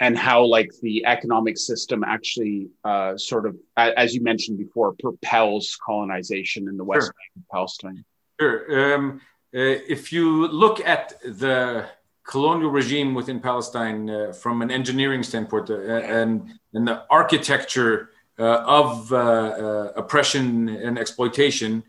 and 0.00 0.16
how 0.16 0.44
like 0.44 0.70
the 0.82 1.04
economic 1.04 1.58
system 1.58 2.02
actually 2.02 2.68
uh, 2.84 3.16
sort 3.16 3.46
of 3.46 3.56
as 3.76 4.14
you 4.14 4.22
mentioned 4.22 4.58
before 4.58 4.94
propels 4.98 5.76
colonization 5.84 6.68
in 6.68 6.76
the 6.76 6.84
west 6.84 7.06
sure. 7.06 7.12
bank 7.12 7.44
of 7.44 7.48
palestine 7.50 8.04
sure 8.40 8.94
um, 8.94 9.20
uh, 9.54 9.76
if 9.96 10.12
you 10.12 10.48
look 10.48 10.80
at 10.80 11.20
the 11.22 11.86
colonial 12.30 12.70
regime 12.70 13.12
within 13.12 13.40
palestine 13.40 14.08
uh, 14.08 14.32
from 14.32 14.62
an 14.62 14.70
engineering 14.70 15.22
standpoint 15.30 15.68
uh, 15.68 15.74
and 16.20 16.30
and 16.74 16.86
the 16.86 16.96
architecture 17.10 18.10
uh, 18.40 18.62
of 18.64 19.12
uh, 19.12 19.16
uh, 19.18 19.92
oppression 19.96 20.70
and 20.70 20.98
exploitation, 20.98 21.82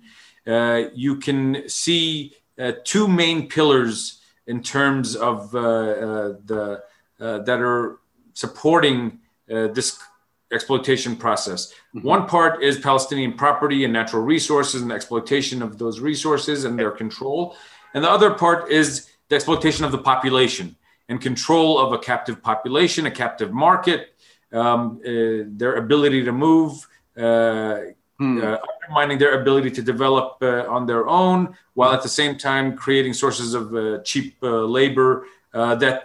you 0.94 1.16
can 1.16 1.64
see 1.70 2.34
two 2.84 3.08
main 3.08 3.48
pillars 3.48 4.20
in 4.48 4.62
terms 4.62 5.16
of 5.16 5.52
the 5.52 6.84
that 7.20 7.60
are 7.62 8.00
supporting 8.34 9.20
this 9.48 9.98
exploitation 10.52 11.16
process. 11.16 11.72
Mm-hmm. 11.96 12.06
One 12.06 12.28
part 12.28 12.62
is 12.62 12.78
Palestinian 12.80 13.32
property 13.32 13.86
and 13.86 13.94
natural 13.94 14.24
resources 14.24 14.82
and 14.82 14.92
the 14.92 14.96
exploitation 14.96 15.62
of 15.62 15.78
those 15.78 16.02
resources 16.02 16.66
and 16.66 16.78
their 16.78 16.92
control. 16.92 17.56
And 17.94 18.04
the 18.04 18.10
other 18.10 18.32
part 18.32 18.70
is 18.70 19.11
the 19.32 19.36
exploitation 19.38 19.86
of 19.86 19.94
the 19.94 19.98
population 19.98 20.76
and 21.08 21.22
control 21.22 21.80
of 21.80 21.94
a 21.94 21.98
captive 21.98 22.44
population, 22.44 23.06
a 23.06 23.12
captive 23.12 23.54
market, 23.54 24.14
um, 24.52 25.00
uh, 25.06 25.48
their 25.62 25.76
ability 25.76 26.22
to 26.26 26.34
move, 26.34 26.74
uh, 27.16 27.78
hmm. 28.20 28.42
uh, 28.44 28.58
undermining 28.70 29.18
their 29.18 29.40
ability 29.42 29.72
to 29.72 29.82
develop 29.82 30.38
uh, 30.42 30.76
on 30.76 30.86
their 30.86 31.08
own, 31.08 31.56
while 31.76 31.94
at 31.94 32.04
the 32.04 32.10
same 32.10 32.38
time 32.38 32.76
creating 32.76 33.14
sources 33.14 33.54
of 33.54 33.74
uh, 33.74 34.00
cheap 34.04 34.36
uh, 34.44 34.50
labor 34.78 35.26
that 35.54 36.04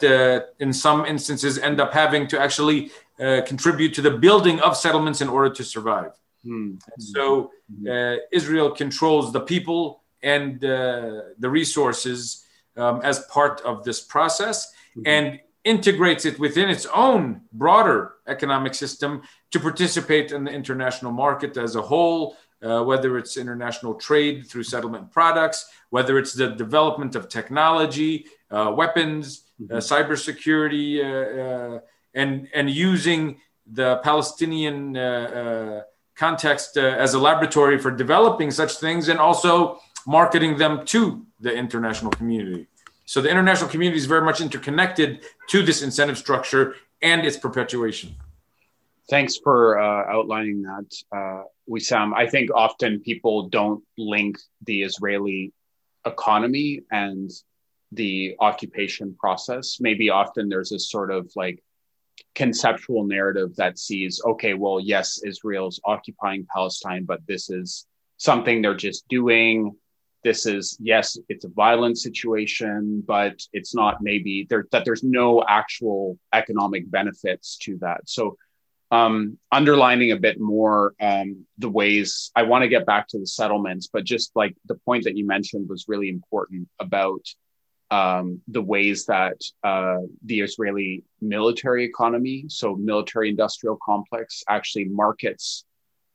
in 0.60 0.72
some 0.72 1.04
instances 1.04 1.58
end 1.58 1.80
up 1.80 1.92
having 1.92 2.28
to 2.28 2.40
actually 2.40 2.90
uh, 3.20 3.40
contribute 3.46 3.92
to 3.94 4.02
the 4.02 4.10
building 4.10 4.60
of 4.60 4.76
settlements 4.76 5.20
in 5.20 5.28
order 5.28 5.50
to 5.58 5.64
survive. 5.64 6.12
So 6.98 7.50
hmm. 7.68 7.88
uh, 7.88 8.16
Israel 8.30 8.70
controls 8.70 9.32
the 9.32 9.40
people 9.40 10.04
and 10.22 10.64
uh, 10.64 11.22
the 11.38 11.50
resources 11.50 12.45
um, 12.76 13.00
as 13.02 13.20
part 13.26 13.60
of 13.62 13.84
this 13.84 14.00
process 14.00 14.72
mm-hmm. 14.96 15.06
and 15.06 15.40
integrates 15.64 16.24
it 16.24 16.38
within 16.38 16.70
its 16.70 16.86
own 16.94 17.40
broader 17.52 18.14
economic 18.28 18.74
system 18.74 19.22
to 19.50 19.58
participate 19.58 20.30
in 20.32 20.44
the 20.44 20.50
international 20.50 21.10
market 21.10 21.56
as 21.56 21.74
a 21.74 21.82
whole, 21.82 22.36
uh, 22.62 22.82
whether 22.82 23.18
it's 23.18 23.36
international 23.36 23.94
trade 23.94 24.46
through 24.46 24.62
settlement 24.62 25.10
products, 25.10 25.68
whether 25.90 26.18
it's 26.18 26.34
the 26.34 26.48
development 26.48 27.16
of 27.16 27.28
technology, 27.28 28.26
uh, 28.50 28.72
weapons, 28.74 29.42
mm-hmm. 29.60 29.74
uh, 29.74 29.78
cybersecurity 29.78 31.02
uh, 31.02 31.80
and 32.14 32.48
and 32.54 32.70
using 32.70 33.40
the 33.66 33.96
Palestinian 33.96 34.96
uh, 34.96 35.00
uh, 35.00 35.82
context 36.16 36.78
uh, 36.78 36.80
as 36.80 37.14
a 37.14 37.18
laboratory 37.18 37.78
for 37.78 37.90
developing 37.90 38.50
such 38.50 38.76
things 38.76 39.08
and 39.08 39.18
also 39.18 39.78
marketing 40.06 40.56
them 40.56 40.84
to 40.86 41.26
the 41.40 41.52
international 41.52 42.10
community. 42.12 42.66
So 43.04 43.20
the 43.20 43.28
international 43.28 43.70
community 43.70 43.98
is 43.98 44.06
very 44.06 44.22
much 44.22 44.40
interconnected 44.40 45.24
to 45.48 45.62
this 45.62 45.82
incentive 45.82 46.18
structure 46.18 46.76
and 47.02 47.24
its 47.24 47.36
perpetuation. 47.36 48.14
Thanks 49.08 49.36
for 49.36 49.78
uh, 49.78 50.12
outlining 50.12 50.62
that, 50.62 50.90
uh, 51.12 51.42
Wissam. 51.70 52.12
I 52.14 52.26
think 52.26 52.50
often 52.54 53.00
people 53.00 53.48
don't 53.48 53.84
link 53.96 54.38
the 54.64 54.82
Israeli 54.82 55.52
economy 56.04 56.82
and 56.90 57.30
the 57.92 58.34
occupation 58.40 59.14
process. 59.18 59.78
Maybe 59.80 60.10
often 60.10 60.48
there's 60.48 60.72
a 60.72 60.78
sort 60.78 61.12
of 61.12 61.30
like 61.36 61.62
conceptual 62.34 63.04
narrative 63.04 63.54
that 63.56 63.78
sees, 63.78 64.20
okay, 64.24 64.54
well, 64.54 64.80
yes, 64.80 65.22
Israel's 65.24 65.80
occupying 65.84 66.46
Palestine, 66.52 67.04
but 67.04 67.20
this 67.28 67.50
is 67.50 67.86
something 68.16 68.60
they're 68.60 68.74
just 68.74 69.06
doing. 69.08 69.76
This 70.26 70.44
is, 70.44 70.76
yes, 70.80 71.16
it's 71.28 71.44
a 71.44 71.48
violent 71.64 71.98
situation, 71.98 73.00
but 73.06 73.36
it's 73.52 73.76
not 73.76 74.02
maybe 74.02 74.44
there 74.50 74.66
that 74.72 74.84
there's 74.84 75.04
no 75.04 75.44
actual 75.60 76.18
economic 76.32 76.90
benefits 76.90 77.56
to 77.58 77.78
that. 77.84 78.00
So, 78.06 78.36
um, 78.90 79.38
underlining 79.52 80.10
a 80.10 80.16
bit 80.26 80.40
more 80.40 80.94
um, 81.00 81.46
the 81.58 81.68
ways 81.80 82.32
I 82.34 82.42
want 82.42 82.62
to 82.62 82.68
get 82.68 82.84
back 82.92 83.06
to 83.10 83.20
the 83.20 83.26
settlements, 83.40 83.86
but 83.92 84.02
just 84.02 84.34
like 84.34 84.56
the 84.64 84.74
point 84.86 85.04
that 85.04 85.16
you 85.16 85.24
mentioned 85.24 85.68
was 85.68 85.86
really 85.86 86.08
important 86.08 86.66
about 86.80 87.24
um, 87.92 88.40
the 88.48 88.62
ways 88.74 89.06
that 89.06 89.38
uh, 89.62 89.98
the 90.24 90.40
Israeli 90.40 91.04
military 91.20 91.84
economy, 91.84 92.46
so 92.48 92.74
military 92.74 93.28
industrial 93.28 93.78
complex, 93.90 94.42
actually 94.48 94.86
markets 94.86 95.64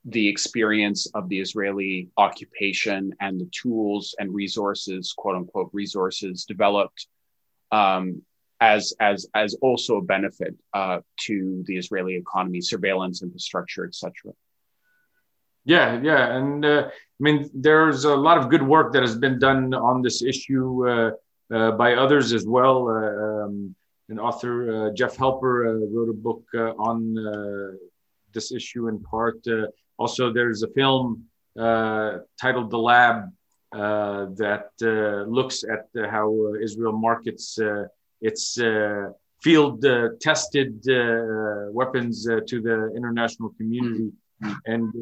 the 0.06 0.28
experience 0.28 1.08
of 1.14 1.30
the 1.30 1.40
Israeli 1.40 2.10
occupation 2.18 3.14
and 3.20 3.40
the 3.40 3.50
tools 3.52 4.16
and 4.20 4.34
resources, 4.34 5.14
quote 5.16 5.36
unquote, 5.36 5.70
resources 5.74 6.46
developed 6.46 7.08
um, 7.72 8.22
as 8.60 8.94
as 9.00 9.28
as 9.34 9.56
also 9.56 9.98
a 9.98 10.02
benefit 10.02 10.56
uh, 10.74 11.00
to 11.22 11.64
the 11.68 11.78
Israeli 11.78 12.16
economy, 12.16 12.62
surveillance 12.62 13.22
infrastructure, 13.22 13.86
etc. 13.86 14.34
Yeah, 15.64 16.00
yeah, 16.02 16.36
and 16.38 16.66
uh, 16.66 16.90
I 16.90 16.92
mean, 17.20 17.50
there's 17.54 18.06
a 18.06 18.16
lot 18.16 18.38
of 18.40 18.50
good 18.50 18.64
work 18.64 18.94
that 18.94 19.04
has 19.04 19.16
been 19.16 19.38
done 19.38 19.74
on 19.74 20.02
this 20.02 20.24
issue 20.24 20.90
uh, 20.90 21.12
uh, 21.54 21.72
by 21.72 21.94
others 21.94 22.34
as 22.34 22.46
well. 22.48 22.88
Uh, 22.88 23.44
um, 23.46 23.76
an 24.10 24.20
author, 24.20 24.88
uh, 24.88 24.94
Jeff 24.94 25.16
Halper, 25.18 25.80
wrote 25.94 26.10
a 26.10 26.14
book 26.14 26.44
on 26.54 27.78
this 28.34 28.52
issue 28.52 28.88
in 28.88 29.00
part. 29.00 29.42
Also, 30.02 30.24
there's 30.38 30.62
a 30.64 30.72
film 30.80 31.04
titled 32.44 32.70
The 32.76 32.84
Lab 32.92 33.18
that 34.44 34.70
looks 35.38 35.58
at 35.76 35.84
how 36.16 36.28
Israel 36.68 36.96
markets 37.10 37.48
its 38.30 38.44
field 39.46 39.84
uh, 39.86 40.10
tested 40.20 40.72
uh, 40.88 41.72
weapons 41.80 42.16
uh, 42.30 42.40
to 42.50 42.62
the 42.68 42.78
international 42.96 43.50
community. 43.58 44.10
And 44.66 44.94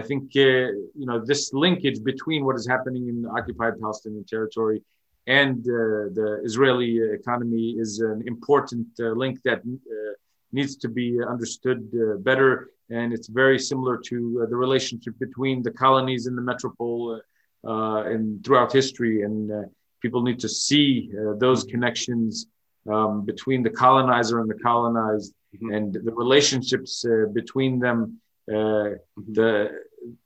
I 0.00 0.02
think, 0.08 0.34
you 0.34 1.06
know, 1.08 1.18
this 1.32 1.52
linkage 1.52 1.98
between 2.12 2.40
what 2.46 2.56
is 2.60 2.66
happening 2.74 3.04
in 3.12 3.16
occupied 3.38 3.74
Palestinian 3.84 4.24
territory 4.24 4.78
and 5.26 5.60
uh, 5.60 6.10
the 6.18 6.40
Israeli 6.44 6.98
economy 7.18 7.66
is 7.84 8.00
an 8.00 8.22
important 8.26 8.88
uh, 8.98 9.10
link 9.22 9.34
that 9.44 9.60
uh, 9.60 10.12
needs 10.52 10.76
to 10.76 10.88
be 10.88 11.08
understood 11.34 11.80
better. 12.24 12.70
And 12.90 13.12
it's 13.12 13.28
very 13.28 13.58
similar 13.58 13.96
to 14.06 14.46
the 14.50 14.56
relationship 14.56 15.14
between 15.18 15.62
the 15.62 15.70
colonies 15.70 16.26
and 16.26 16.36
the 16.36 16.42
metropole 16.42 17.20
and 17.64 18.44
throughout 18.44 18.72
history. 18.72 19.22
And 19.22 19.66
people 20.02 20.22
need 20.22 20.40
to 20.40 20.48
see 20.48 21.10
those 21.38 21.64
connections 21.64 22.46
um, 22.88 23.24
between 23.24 23.62
the 23.62 23.70
colonizer 23.70 24.40
and 24.40 24.48
the 24.48 24.54
colonized, 24.54 25.34
mm-hmm. 25.54 25.74
and 25.74 25.94
the 25.94 26.12
relationships 26.12 27.04
uh, 27.04 27.26
between 27.32 27.78
them. 27.78 28.20
Uh, 28.48 28.54
mm-hmm. 28.54 29.32
The 29.32 29.70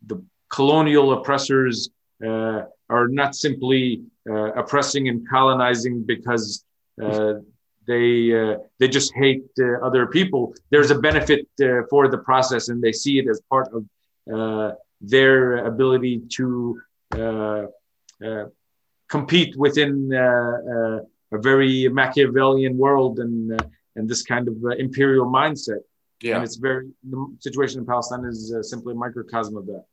the 0.06 0.24
colonial 0.50 1.12
oppressors 1.12 1.90
uh, 2.24 2.62
are 2.88 3.08
not 3.08 3.34
simply 3.34 4.02
uh, 4.28 4.52
oppressing 4.52 5.08
and 5.08 5.28
colonizing 5.28 6.04
because 6.04 6.64
uh, 7.02 7.34
they 7.86 8.32
uh, 8.32 8.58
they 8.78 8.88
just 8.88 9.12
hate 9.14 9.46
uh, 9.60 9.84
other 9.86 10.06
people. 10.06 10.54
There's 10.70 10.90
a 10.90 10.98
benefit 10.98 11.46
uh, 11.62 11.82
for 11.90 12.08
the 12.08 12.18
process, 12.18 12.68
and 12.68 12.82
they 12.82 12.92
see 12.92 13.18
it 13.18 13.28
as 13.28 13.40
part 13.50 13.68
of 13.72 13.84
uh, 14.34 14.74
their 15.00 15.66
ability 15.66 16.22
to 16.36 16.80
compete 19.08 19.56
within 19.56 20.12
a 20.12 21.38
very 21.38 21.88
Machiavellian 21.88 22.76
world 22.78 23.18
and 23.18 23.60
and 23.96 24.08
this 24.08 24.22
kind 24.22 24.48
of 24.48 24.56
imperial 24.78 25.26
mindset. 25.26 25.82
Yeah. 26.20 26.36
And 26.36 26.44
it's 26.44 26.56
very 26.56 26.90
the 27.10 27.36
situation 27.40 27.80
in 27.80 27.86
Palestine 27.86 28.24
is 28.24 28.52
uh, 28.54 28.62
simply 28.62 28.92
a 28.92 28.96
microcosm 28.96 29.56
of 29.56 29.66
that. 29.66 29.84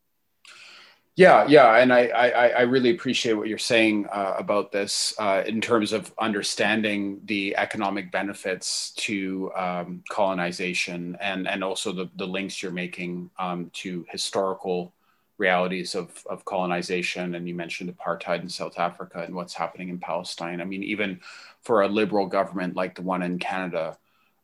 Yeah, 1.18 1.46
yeah, 1.48 1.76
and 1.78 1.92
I 1.92 2.08
I, 2.08 2.48
I 2.50 2.62
really 2.62 2.90
appreciate 2.92 3.34
what 3.34 3.50
you're 3.50 3.58
saying 3.58 4.08
uh, 4.12 4.36
about 4.38 4.72
this 4.72 5.14
uh, 5.20 5.44
in 5.46 5.60
terms 5.60 5.92
of 5.92 6.14
understanding 6.18 7.20
the 7.26 7.56
economic 7.58 8.12
benefits 8.12 8.92
to 8.98 9.52
um, 9.56 10.04
colonization 10.10 11.18
and 11.20 11.48
and 11.50 11.64
also 11.64 11.92
the 11.92 12.10
the 12.16 12.26
links 12.26 12.64
you're 12.64 12.72
making 12.72 13.30
um, 13.38 13.70
to 13.74 14.06
historical 14.10 14.94
realities 15.38 15.96
of 15.96 16.26
of 16.30 16.46
colonization. 16.46 17.36
And 17.36 17.46
you 17.48 17.56
mentioned 17.56 17.94
apartheid 17.96 18.42
in 18.42 18.50
South 18.50 18.80
Africa 18.80 19.20
and 19.22 19.36
what's 19.36 19.54
happening 19.54 19.90
in 19.90 20.00
Palestine. 20.00 20.62
I 20.62 20.66
mean, 20.66 20.84
even 20.84 21.20
for 21.62 21.82
a 21.82 21.88
liberal 21.90 22.26
government 22.28 22.76
like 22.78 22.96
the 22.96 23.02
one 23.02 23.22
in 23.22 23.38
Canada, 23.38 23.98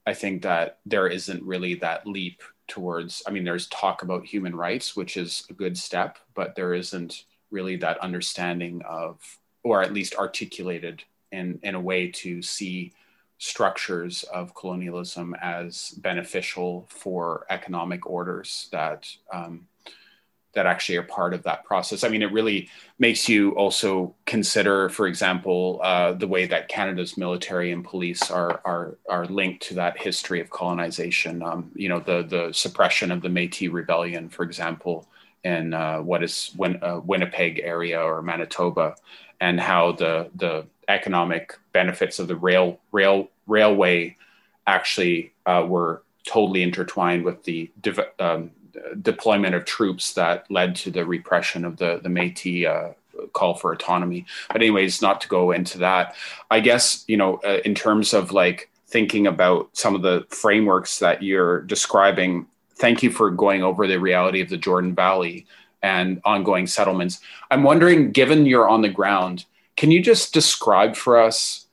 I 0.06 0.14
think 0.14 0.42
that 0.44 0.80
there 0.86 1.08
isn't 1.08 1.44
really 1.44 1.76
that 1.76 2.06
leap 2.08 2.42
towards 2.68 3.24
i 3.28 3.32
mean 3.32 3.44
there's 3.44 3.68
talk 3.68 4.02
about 4.04 4.26
human 4.26 4.56
rights 4.56 4.96
which 4.96 5.18
is 5.18 5.44
a 5.50 5.54
good 5.54 5.78
step 5.78 6.18
but 6.36 6.56
there 6.56 6.74
isn't 6.74 7.26
really 7.52 7.76
that 7.76 7.98
understanding 8.00 8.82
of 8.88 9.20
or 9.64 9.82
at 9.82 9.94
least 9.94 10.16
articulated 10.16 11.04
in 11.32 11.60
in 11.64 11.76
a 11.76 11.82
way 11.82 12.10
to 12.10 12.42
see 12.42 12.92
structures 13.40 14.24
of 14.24 14.56
colonialism 14.56 15.36
as 15.42 15.92
beneficial 15.98 16.88
for 16.90 17.46
economic 17.50 18.10
orders 18.10 18.68
that 18.72 19.08
um, 19.32 19.68
that 20.58 20.66
actually 20.66 20.98
are 20.98 21.04
part 21.04 21.36
of 21.36 21.44
that 21.44 21.64
process. 21.64 22.04
I 22.04 22.10
mean, 22.10 22.24
it 22.24 22.32
really 22.32 22.68
makes 22.98 23.30
you 23.30 23.52
also 23.52 24.16
consider, 24.26 24.90
for 24.90 25.06
example, 25.06 25.80
uh, 25.84 26.14
the 26.14 26.28
way 26.28 26.48
that 26.48 26.68
Canada's 26.68 27.16
military 27.16 27.72
and 27.72 27.86
police 27.86 28.32
are 28.32 28.60
are 28.66 28.98
are 29.08 29.26
linked 29.28 29.62
to 29.68 29.76
that 29.76 30.02
history 30.02 30.42
of 30.42 30.50
colonization. 30.50 31.44
Um, 31.44 31.72
you 31.76 31.90
know, 31.90 32.00
the 32.00 32.24
the 32.24 32.52
suppression 32.54 33.12
of 33.12 33.22
the 33.22 33.30
Métis 33.30 33.72
rebellion, 33.72 34.30
for 34.30 34.42
example, 34.44 35.08
in 35.44 35.76
uh, 35.76 36.00
what 36.00 36.24
is 36.24 36.52
Win- 36.58 36.82
uh, 36.82 37.02
Winnipeg 37.06 37.62
area 37.64 38.02
or 38.02 38.24
Manitoba, 38.24 38.96
and 39.40 39.60
how 39.60 39.92
the 39.92 40.32
the 40.34 40.66
economic 40.88 41.56
benefits 41.72 42.18
of 42.18 42.28
the 42.28 42.36
rail 42.36 42.80
rail 42.92 43.30
railway 43.46 44.18
actually 44.66 45.34
uh, 45.46 45.64
were 45.68 46.02
totally 46.26 46.64
intertwined 46.64 47.24
with 47.24 47.44
the 47.44 47.70
um, 48.18 48.50
deployment 49.02 49.56
of 49.56 49.66
troops 49.66 50.14
that 50.14 50.50
led 50.50 50.76
to 50.76 50.92
the 50.92 51.06
repression 51.06 51.66
of 51.66 51.78
the 51.78 52.00
the 52.02 52.10
Métis 52.10 52.66
uh, 52.66 52.94
call 53.34 53.56
for 53.56 53.72
autonomy. 53.72 54.26
But 54.48 54.58
anyways, 54.58 55.02
not 55.02 55.22
to 55.22 55.28
go 55.28 55.52
into 55.52 55.80
that. 55.80 56.16
I 56.52 56.60
guess 56.60 57.04
you 57.08 57.18
know, 57.18 57.38
uh, 57.44 57.60
in 57.66 57.76
terms 57.76 58.14
of 58.14 58.32
like 58.32 58.70
thinking 58.88 59.28
about 59.28 59.70
some 59.74 59.96
of 59.96 60.02
the 60.02 60.26
frameworks 60.30 61.00
that 61.00 61.22
you're 61.22 61.62
describing. 61.62 62.48
Thank 62.76 63.04
you 63.04 63.12
for 63.12 63.30
going 63.30 63.64
over 63.64 63.86
the 63.86 64.00
reality 64.00 64.42
of 64.42 64.50
the 64.50 64.58
Jordan 64.58 64.96
Valley 64.96 65.46
and 65.84 66.22
ongoing 66.24 66.68
settlements. 66.68 67.20
I'm 67.52 67.64
wondering, 67.64 68.12
given 68.12 68.46
you're 68.46 68.70
on 68.70 68.82
the 68.82 68.90
ground, 68.90 69.46
can 69.76 69.92
you 69.92 70.02
just 70.02 70.34
describe 70.34 70.96
for 70.96 71.20
us, 71.20 71.68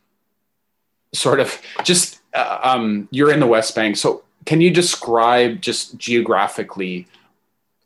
sort 1.13 1.41
of, 1.41 1.61
just 1.85 2.21
uh, 2.35 2.59
um, 2.63 3.09
you're 3.13 3.33
in 3.33 3.41
the 3.41 3.47
West 3.47 3.75
Bank, 3.75 3.97
so 3.97 4.24
can 4.45 4.61
you 4.61 4.71
describe 4.71 5.61
just 5.61 5.97
geographically 5.97 7.07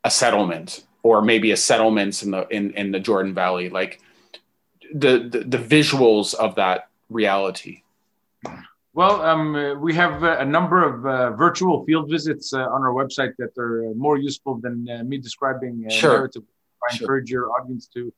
a 0.05 0.11
settlement 0.11 0.85
or 1.03 1.23
maybe 1.23 1.53
a 1.53 1.57
settlements 1.57 2.23
in 2.23 2.31
the 2.31 2.47
in, 2.49 2.73
in 2.73 2.93
the 2.93 3.01
Jordan 3.01 3.35
Valley, 3.35 3.69
like 3.69 4.01
the, 4.93 5.19
the, 5.19 5.41
the 5.41 5.59
visuals 5.59 6.35
of 6.35 6.57
that 6.57 6.89
reality? 7.09 7.83
Well, 8.95 9.23
um, 9.23 9.55
uh, 9.55 9.75
we 9.75 9.95
have 9.95 10.25
uh, 10.25 10.39
a 10.41 10.45
number 10.45 10.83
of 10.83 11.07
uh, 11.07 11.31
virtual 11.37 11.85
field 11.85 12.11
visits 12.11 12.53
uh, 12.53 12.59
on 12.59 12.83
our 12.83 12.93
website 12.93 13.33
that 13.39 13.57
are 13.57 13.95
more 13.95 14.17
useful 14.17 14.59
than 14.59 14.89
uh, 14.91 15.05
me 15.05 15.19
describing 15.19 15.85
uh, 15.87 15.91
sure. 15.91 16.15
narrative. 16.15 16.43
I 16.89 16.95
sure. 16.95 17.05
encourage 17.05 17.31
your 17.31 17.51
audience 17.53 17.89
to 17.95 18.13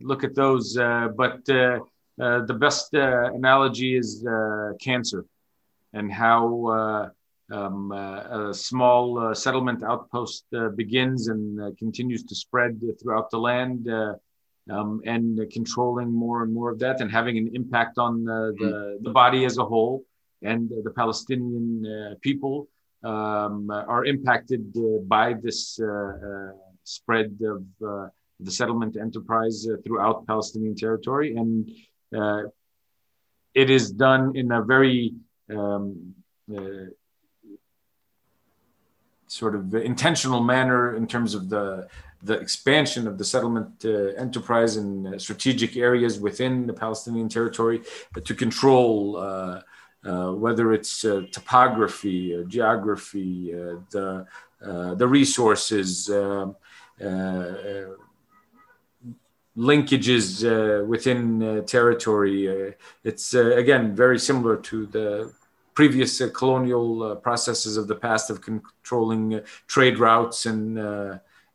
look 0.00 0.22
at 0.22 0.34
those. 0.34 0.74
but 0.74 1.44
the 1.46 2.56
best 2.58 2.94
analogy 2.94 3.96
is 3.96 4.24
cancer 4.80 5.24
and 5.92 6.12
how 6.12 6.66
uh, 6.66 7.08
um, 7.54 7.92
uh, 7.92 8.50
a 8.50 8.54
small 8.54 9.18
uh, 9.18 9.34
settlement 9.34 9.82
outpost 9.82 10.46
begins 10.74 11.28
and 11.28 11.76
continues 11.78 12.24
to 12.24 12.34
spread 12.34 12.80
throughout 13.00 13.30
the 13.30 13.38
land. 13.38 13.88
Um, 14.70 15.00
and 15.04 15.40
controlling 15.52 16.12
more 16.12 16.44
and 16.44 16.54
more 16.54 16.70
of 16.70 16.78
that 16.78 17.00
and 17.00 17.10
having 17.10 17.36
an 17.36 17.50
impact 17.52 17.98
on 17.98 18.22
the, 18.22 18.54
mm-hmm. 18.60 19.02
the 19.02 19.10
body 19.10 19.44
as 19.44 19.58
a 19.58 19.64
whole 19.64 20.04
and 20.42 20.70
the 20.84 20.90
Palestinian 20.90 21.84
uh, 21.84 22.14
people 22.20 22.68
um, 23.02 23.70
are 23.70 24.04
impacted 24.04 24.72
uh, 24.76 24.98
by 25.06 25.34
this 25.34 25.80
uh, 25.80 26.52
spread 26.84 27.36
of 27.44 27.64
the 28.40 28.50
settlement 28.50 28.96
enterprise 28.96 29.66
throughout 29.84 30.26
Palestinian 30.26 30.74
territory. 30.74 31.36
And 31.36 31.68
it 33.54 33.70
is 33.70 33.92
done 33.92 34.36
in 34.36 34.50
a 34.52 34.62
very 34.62 35.14
um, 35.50 36.14
uh, 36.54 36.90
sort 39.26 39.54
of 39.54 39.74
intentional 39.74 40.42
manner 40.42 40.94
in 40.94 41.06
terms 41.06 41.34
of 41.34 41.48
the 41.48 41.88
the 42.24 42.34
expansion 42.34 43.08
of 43.08 43.18
the 43.18 43.24
settlement 43.24 43.84
uh, 43.84 43.88
enterprise 44.26 44.76
in 44.76 45.06
uh, 45.06 45.18
strategic 45.18 45.76
areas 45.76 46.20
within 46.20 46.66
the 46.66 46.72
Palestinian 46.72 47.28
territory 47.28 47.82
to 48.24 48.34
control 48.34 49.16
uh, 49.16 49.60
uh 50.04 50.32
whether 50.44 50.72
it's 50.72 51.04
uh, 51.04 51.22
topography, 51.30 52.20
uh, 52.36 52.42
geography, 52.56 53.52
the 53.90 54.26
the 55.00 55.08
resources. 55.18 56.10
Linkages 59.56 60.86
within 60.86 61.64
territory. 61.66 62.74
it's 63.04 63.34
again 63.34 63.94
very 63.94 64.18
similar 64.18 64.56
to 64.56 64.86
the 64.86 65.32
previous 65.74 66.20
uh, 66.20 66.28
colonial 66.34 67.02
uh, 67.02 67.14
processes 67.16 67.76
of 67.76 67.88
the 67.88 67.94
past 67.94 68.30
of 68.30 68.40
controlling 68.40 69.34
uh, 69.34 69.40
trade 69.66 69.98
routes 69.98 70.46
and 70.46 70.78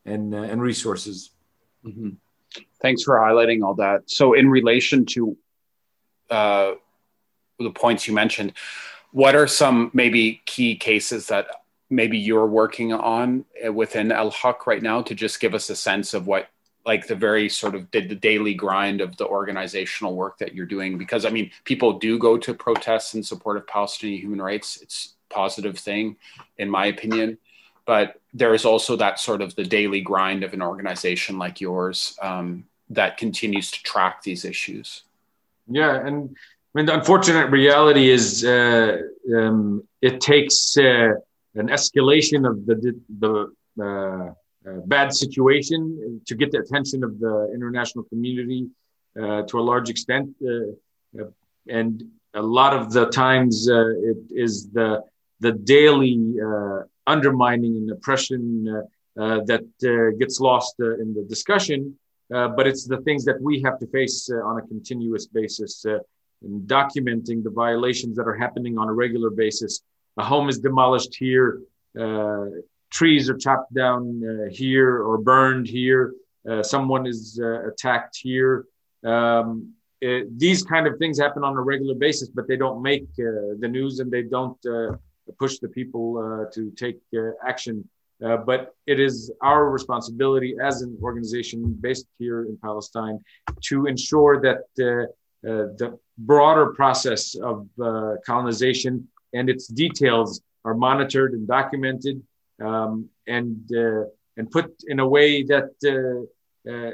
and 0.06 0.34
and 0.34 0.62
resources. 0.62 1.32
Mm-hmm. 1.86 2.12
Thanks 2.82 3.04
for 3.04 3.18
highlighting 3.18 3.64
all 3.64 3.76
that. 3.76 4.10
So, 4.10 4.34
in 4.34 4.50
relation 4.50 5.06
to 5.08 5.38
uh, 6.30 6.74
the 7.60 7.72
points 7.72 8.08
you 8.08 8.14
mentioned, 8.14 8.54
what 9.12 9.36
are 9.36 9.48
some 9.48 9.92
maybe 9.94 10.42
key 10.46 10.76
cases 10.76 11.28
that 11.28 11.48
maybe 11.90 12.18
you're 12.18 12.48
working 12.48 12.94
on 12.94 13.46
within 13.74 14.12
Al 14.12 14.32
Haq 14.32 14.68
right 14.68 14.82
now 14.82 15.02
to 15.02 15.16
just 15.16 15.40
give 15.40 15.54
us 15.54 15.70
a 15.70 15.76
sense 15.76 16.14
of 16.14 16.28
what 16.28 16.50
like 16.88 17.06
the 17.06 17.16
very 17.16 17.50
sort 17.50 17.76
of 17.76 17.92
the, 17.92 18.08
the 18.08 18.16
daily 18.16 18.54
grind 18.54 19.02
of 19.02 19.16
the 19.18 19.28
organizational 19.28 20.16
work 20.16 20.38
that 20.40 20.56
you're 20.56 20.66
doing 20.66 20.98
because 20.98 21.26
i 21.26 21.30
mean 21.30 21.52
people 21.66 22.00
do 22.00 22.18
go 22.18 22.38
to 22.38 22.54
protests 22.54 23.14
in 23.14 23.22
support 23.22 23.58
of 23.58 23.68
palestinian 23.68 24.20
human 24.20 24.42
rights. 24.42 24.82
It's 24.82 25.14
a 25.30 25.34
positive 25.34 25.78
thing 25.78 26.16
in 26.58 26.70
my 26.70 26.88
opinion. 26.88 27.38
But 27.86 28.20
there 28.34 28.54
is 28.54 28.66
also 28.66 28.98
that 28.98 29.18
sort 29.18 29.42
of 29.42 29.56
the 29.56 29.64
daily 29.64 30.02
grind 30.02 30.44
of 30.44 30.54
an 30.54 30.62
organization 30.62 31.38
like 31.38 31.62
yours 31.62 32.18
um, 32.22 32.66
that 32.90 33.18
continues 33.18 33.72
to 33.72 33.82
track 33.84 34.24
these 34.24 34.44
issues. 34.44 35.04
Yeah 35.70 35.96
and 36.06 36.36
I 36.76 36.80
mean, 36.80 36.86
the 36.86 36.94
unfortunate 36.94 37.50
reality 37.50 38.10
is 38.10 38.46
uh, 38.46 39.00
um, 39.36 39.84
it 40.02 40.22
takes 40.22 40.78
uh, 40.78 41.14
an 41.56 41.70
escalation 41.70 42.48
of 42.48 42.66
the 42.68 43.00
the 43.24 43.34
uh, 43.84 44.34
Uh, 44.68 44.80
bad 44.86 45.14
situation 45.14 45.82
uh, 46.04 46.24
to 46.26 46.36
get 46.36 46.52
the 46.52 46.60
attention 46.60 47.04
of 47.04 47.20
the 47.20 47.50
international 47.54 48.04
community 48.06 48.68
uh, 49.18 49.42
to 49.44 49.60
a 49.60 49.62
large 49.62 49.90
extent. 49.90 50.30
Uh, 50.46 51.22
uh, 51.22 51.30
and 51.70 52.04
a 52.34 52.42
lot 52.42 52.74
of 52.74 52.92
the 52.92 53.06
times 53.06 53.70
uh, 53.70 53.90
it 54.12 54.18
is 54.30 54.70
the, 54.72 55.02
the 55.40 55.54
daily 55.54 56.18
undermining 57.06 57.78
and 57.78 57.92
oppression 57.92 58.66
that 59.16 59.66
gets 60.20 60.40
lost 60.40 60.76
in 60.80 61.14
the 61.14 61.26
discussion. 61.30 61.98
but 62.30 62.68
it's 62.68 62.86
the 62.86 62.98
things 63.08 63.24
that 63.24 63.40
we 63.42 63.62
have 63.62 63.80
to 63.80 63.88
face 63.88 64.30
on 64.30 64.58
a 64.58 64.62
continuous 64.68 65.28
basis 65.28 65.86
in 65.86 66.62
documenting 66.80 67.44
the 67.44 67.54
violations 67.66 68.18
that 68.18 68.28
are 68.28 68.36
happening 68.36 68.78
on 68.78 68.90
a 68.90 68.94
regular 68.94 69.30
basis. 69.30 69.82
A 70.18 70.24
home 70.24 70.50
is 70.50 70.60
demolished 70.60 71.16
here. 71.16 71.62
Uh, 72.88 72.94
trees 72.94 73.30
are 73.30 73.38
chopped 73.38 73.74
down 73.74 74.22
uh, 74.24 74.50
here 74.50 75.04
or 75.04 75.18
burned 75.18 75.68
here. 75.68 76.14
Uh, 76.50 76.64
someone 76.64 77.06
is 77.06 77.40
uh, 77.42 77.68
attacked 77.68 78.18
here. 78.22 78.66
Um, 79.06 79.74
it, 80.02 80.38
these 80.38 80.64
kind 80.64 80.88
of 80.88 80.98
things 81.00 81.20
happen 81.20 81.44
on 81.44 81.58
a 81.58 81.62
regular 81.62 81.96
basis, 81.96 82.30
but 82.30 82.48
they 82.48 82.58
don't 82.58 82.82
make 82.82 83.04
uh, 83.20 83.58
the 83.60 83.68
news 83.68 84.00
and 84.00 84.12
they 84.12 84.24
don't 84.24 84.58
uh, 84.66 84.96
push 85.40 85.60
the 85.60 85.68
people 85.68 86.18
uh, 86.18 86.52
to 86.54 86.72
take 86.72 87.00
action. 87.46 87.88
but 88.20 88.74
it 88.86 89.00
is 89.00 89.32
our 89.42 89.70
responsibility 89.70 90.56
as 90.62 90.82
an 90.82 90.98
organization 91.02 91.60
based 91.82 92.08
here 92.20 92.46
in 92.46 92.58
Palestine 92.58 93.20
to 93.62 93.86
ensure 93.86 94.42
that 94.42 94.60
the 94.76 96.00
broader 96.18 96.68
process 96.74 97.36
of 97.36 97.68
colonization 98.26 99.08
and 99.34 99.50
its 99.50 99.68
details 99.68 100.42
are 100.66 100.74
monitored 100.74 101.34
and 101.34 101.48
documented 101.48 102.22
um, 102.60 103.10
and 103.28 103.70
uh, 103.76 104.04
and 104.38 104.50
put 104.52 104.84
in 104.88 105.00
a 105.00 105.08
way 105.08 105.44
that 105.44 105.72
uh, 105.86 106.72
uh, 106.72 106.92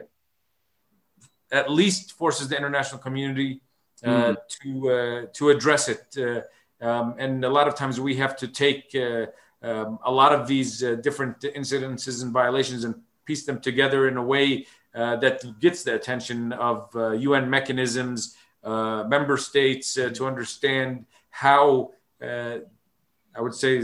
at 1.52 1.72
least 1.72 2.14
forces 2.14 2.48
the 2.48 2.58
international 2.58 3.00
community 3.02 3.62
mm. 4.04 4.36
to 4.62 5.28
to 5.34 5.50
address 5.50 5.90
it. 5.90 6.46
Um, 6.82 7.16
and 7.18 7.46
a 7.46 7.50
lot 7.50 7.68
of 7.68 7.76
times 7.76 8.00
we 8.00 8.16
have 8.18 8.36
to 8.38 8.48
take 8.48 8.94
um, 9.62 10.00
a 10.04 10.12
lot 10.12 10.34
of 10.34 10.48
these 10.48 10.80
different 11.02 11.40
incidences 11.42 12.22
and 12.22 12.34
violations 12.34 12.84
and 12.84 12.96
piece 13.26 13.46
them 13.46 13.62
together 13.62 14.08
in 14.08 14.18
a 14.18 14.24
way 14.24 14.66
uh, 14.96 15.16
that 15.16 15.60
gets 15.60 15.84
the 15.84 15.96
attention 15.96 16.54
of 16.54 16.96
uh, 16.96 17.12
UN 17.12 17.50
mechanisms, 17.50 18.36
uh, 18.64 19.04
member 19.08 19.38
states 19.38 19.94
to 19.94 20.28
understand 20.28 21.06
how 21.32 21.92
I 22.22 23.42
would 23.42 23.56
say 23.56 23.82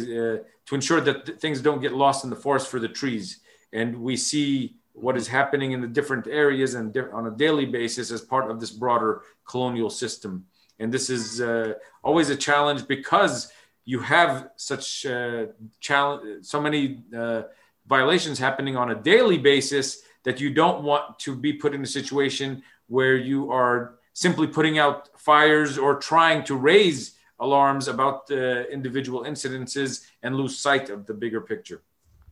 to 0.69 0.75
ensure 0.75 1.01
that 1.01 1.25
th- 1.25 1.39
things 1.39 1.61
don't 1.61 1.81
get 1.81 1.93
lost 1.93 2.23
in 2.23 2.29
the 2.29 2.35
forest 2.35 2.67
for 2.69 2.79
the 2.79 2.87
trees. 2.87 3.39
And 3.73 4.01
we 4.01 4.15
see 4.15 4.75
what 4.93 5.17
is 5.17 5.27
happening 5.27 5.71
in 5.71 5.81
the 5.81 5.87
different 5.87 6.27
areas 6.27 6.75
and 6.75 6.95
on 7.11 7.25
a 7.25 7.31
daily 7.31 7.65
basis 7.65 8.11
as 8.11 8.21
part 8.21 8.51
of 8.51 8.59
this 8.59 8.69
broader 8.69 9.23
colonial 9.47 9.89
system. 9.89 10.45
And 10.77 10.91
this 10.91 11.09
is 11.09 11.41
uh, 11.41 11.73
always 12.03 12.29
a 12.29 12.35
challenge 12.35 12.87
because 12.87 13.51
you 13.85 13.99
have 13.99 14.51
such 14.57 15.07
uh, 15.07 15.47
challenge, 15.79 16.45
so 16.45 16.61
many 16.61 17.01
uh, 17.17 17.43
violations 17.87 18.37
happening 18.37 18.77
on 18.77 18.91
a 18.91 18.95
daily 18.95 19.39
basis 19.39 20.03
that 20.23 20.39
you 20.39 20.53
don't 20.53 20.83
want 20.83 21.17
to 21.19 21.35
be 21.35 21.51
put 21.51 21.73
in 21.73 21.81
a 21.81 21.87
situation 21.87 22.61
where 22.87 23.17
you 23.17 23.51
are 23.51 23.95
simply 24.13 24.45
putting 24.45 24.77
out 24.77 25.09
fires 25.17 25.79
or 25.79 25.95
trying 25.95 26.43
to 26.43 26.55
raise 26.55 27.15
alarms 27.39 27.87
about 27.87 28.27
the 28.27 28.69
individual 28.71 29.23
incidences 29.23 30.05
and 30.23 30.35
lose 30.35 30.57
sight 30.57 30.89
of 30.89 31.05
the 31.05 31.13
bigger 31.13 31.41
picture. 31.41 31.81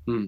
Hmm. 0.05 0.27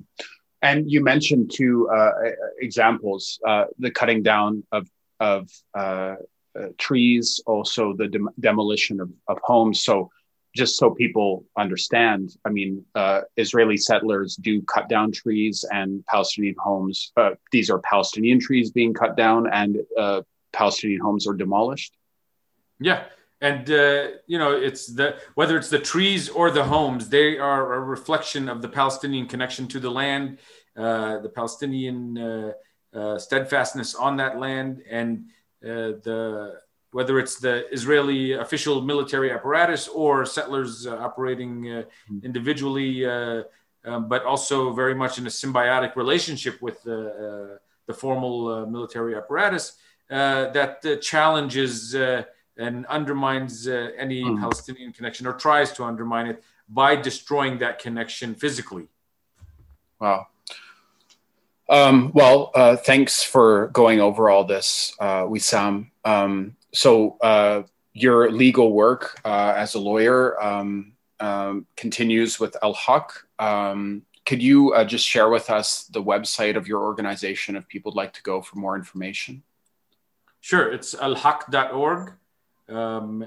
And 0.61 0.91
you 0.91 1.03
mentioned 1.03 1.51
two 1.53 1.89
uh, 1.89 2.11
examples: 2.59 3.39
uh, 3.47 3.65
the 3.79 3.91
cutting 3.91 4.23
down 4.23 4.63
of 4.71 4.89
of 5.19 5.49
uh, 5.73 6.15
uh 6.57 6.67
trees, 6.77 7.41
also 7.45 7.93
the 7.93 8.07
dem- 8.07 8.29
demolition 8.39 8.99
of, 8.99 9.09
of 9.27 9.39
homes. 9.43 9.83
So, 9.83 10.09
just 10.55 10.77
so 10.77 10.91
people 10.91 11.45
understand, 11.57 12.35
I 12.43 12.49
mean, 12.49 12.83
uh, 12.95 13.21
Israeli 13.37 13.77
settlers 13.77 14.35
do 14.35 14.61
cut 14.63 14.89
down 14.89 15.13
trees, 15.13 15.63
and 15.71 16.05
Palestinian 16.07 16.55
homes. 16.59 17.13
Uh, 17.15 17.31
these 17.53 17.69
are 17.69 17.79
Palestinian 17.79 18.39
trees 18.39 18.71
being 18.71 18.93
cut 18.93 19.15
down, 19.15 19.49
and 19.51 19.77
Palestinian 20.51 20.99
homes 20.99 21.25
are 21.25 21.35
demolished. 21.35 21.93
Yeah, 22.81 23.03
and 23.41 23.69
uh, 23.71 24.07
you 24.27 24.37
know 24.37 24.51
it's 24.51 24.87
the 24.87 25.17
whether 25.35 25.57
it's 25.57 25.69
the 25.69 25.79
trees 25.79 26.29
or 26.29 26.51
the 26.51 26.63
homes 26.63 27.09
they 27.09 27.37
are 27.37 27.73
a 27.73 27.79
reflection 27.79 28.49
of 28.49 28.61
the 28.61 28.67
palestinian 28.67 29.27
connection 29.27 29.67
to 29.67 29.79
the 29.79 29.89
land 29.89 30.39
uh, 30.77 31.19
the 31.19 31.29
palestinian 31.29 32.17
uh, 32.17 32.51
uh 32.93 33.17
steadfastness 33.17 33.95
on 33.95 34.17
that 34.17 34.39
land 34.39 34.81
and 34.89 35.25
uh, 35.63 35.95
the 36.03 36.59
whether 36.91 37.19
it's 37.19 37.39
the 37.39 37.71
israeli 37.71 38.33
official 38.33 38.81
military 38.81 39.31
apparatus 39.31 39.87
or 39.87 40.25
settlers 40.25 40.87
uh, 40.87 40.97
operating 40.97 41.61
mm-hmm. 41.61 42.19
individually 42.23 43.05
um, 43.85 44.09
but 44.09 44.25
also 44.25 44.73
very 44.73 44.93
much 44.93 45.17
in 45.17 45.25
a 45.25 45.29
symbiotic 45.29 45.95
relationship 45.95 46.61
with 46.61 46.83
the, 46.83 47.57
the 47.87 47.93
formal 47.93 48.65
military 48.65 49.15
apparatus 49.15 49.77
that 50.09 50.99
challenges 51.01 51.95
and 52.59 52.85
undermines 52.87 53.67
uh, 53.67 53.89
any 53.97 54.23
mm. 54.23 54.39
Palestinian 54.39 54.91
connection 54.91 55.25
or 55.25 55.33
tries 55.33 55.71
to 55.71 55.83
undermine 55.83 56.27
it 56.27 56.43
by 56.67 56.95
destroying 56.95 57.57
that 57.59 57.79
connection 57.79 58.35
physically. 58.35 58.87
Wow. 59.99 60.27
Um, 61.69 62.11
well, 62.13 62.51
uh, 62.55 62.75
thanks 62.75 63.23
for 63.23 63.67
going 63.67 64.01
over 64.01 64.29
all 64.29 64.43
this, 64.43 64.95
uh, 64.99 65.23
Wissam. 65.23 65.89
Um, 66.03 66.55
so, 66.73 67.17
uh, 67.21 67.63
your 67.93 68.31
legal 68.31 68.71
work 68.71 69.19
uh, 69.25 69.53
as 69.55 69.75
a 69.75 69.79
lawyer 69.79 70.41
um, 70.41 70.93
um 71.19 71.65
continues 71.75 72.39
with 72.39 72.55
Al 72.63 72.73
Haq. 72.73 73.25
Um, 73.39 74.03
could 74.25 74.41
you 74.41 74.73
uh, 74.73 74.85
just 74.85 75.05
share 75.05 75.29
with 75.29 75.49
us 75.49 75.85
the 75.85 76.01
website 76.01 76.55
of 76.55 76.67
your 76.67 76.81
organization 76.81 77.55
if 77.55 77.67
people 77.67 77.91
would 77.91 77.97
like 77.97 78.13
to 78.13 78.21
go 78.21 78.41
for 78.41 78.57
more 78.57 78.75
information? 78.75 79.43
Sure, 80.39 80.71
it's 80.71 80.95
alhaq.org. 80.95 82.13
Um, 82.69 83.23
uh, 83.23 83.25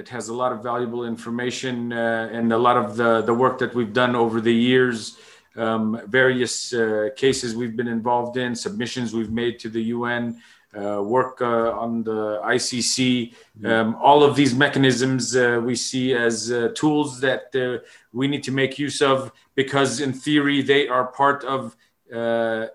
it 0.00 0.08
has 0.08 0.28
a 0.28 0.34
lot 0.34 0.52
of 0.52 0.62
valuable 0.62 1.04
information 1.04 1.92
uh, 1.92 2.30
and 2.32 2.52
a 2.52 2.58
lot 2.58 2.76
of 2.76 2.96
the, 2.96 3.20
the 3.22 3.34
work 3.34 3.58
that 3.58 3.74
we've 3.74 3.92
done 3.92 4.16
over 4.16 4.40
the 4.40 4.54
years, 4.54 5.18
um, 5.56 6.00
various 6.06 6.72
uh, 6.72 7.10
cases 7.14 7.54
we've 7.54 7.76
been 7.76 7.88
involved 7.88 8.38
in, 8.38 8.54
submissions 8.54 9.12
we've 9.12 9.30
made 9.30 9.58
to 9.58 9.68
the 9.68 9.82
UN, 9.82 10.40
uh, 10.74 11.02
work 11.02 11.42
uh, 11.42 11.72
on 11.72 12.02
the 12.04 12.40
ICC. 12.44 13.34
Mm-hmm. 13.60 13.66
Um, 13.66 13.96
all 13.96 14.24
of 14.24 14.34
these 14.34 14.54
mechanisms 14.54 15.36
uh, 15.36 15.60
we 15.62 15.76
see 15.76 16.14
as 16.14 16.52
tools 16.74 17.20
that 17.20 17.82
we 18.12 18.28
need 18.28 18.42
to 18.44 18.50
make 18.50 18.78
use 18.78 19.02
of 19.02 19.30
because, 19.54 20.00
in 20.00 20.12
theory, 20.12 20.62
they 20.62 20.88
are 20.88 21.08
part 21.08 21.44
of 21.44 21.76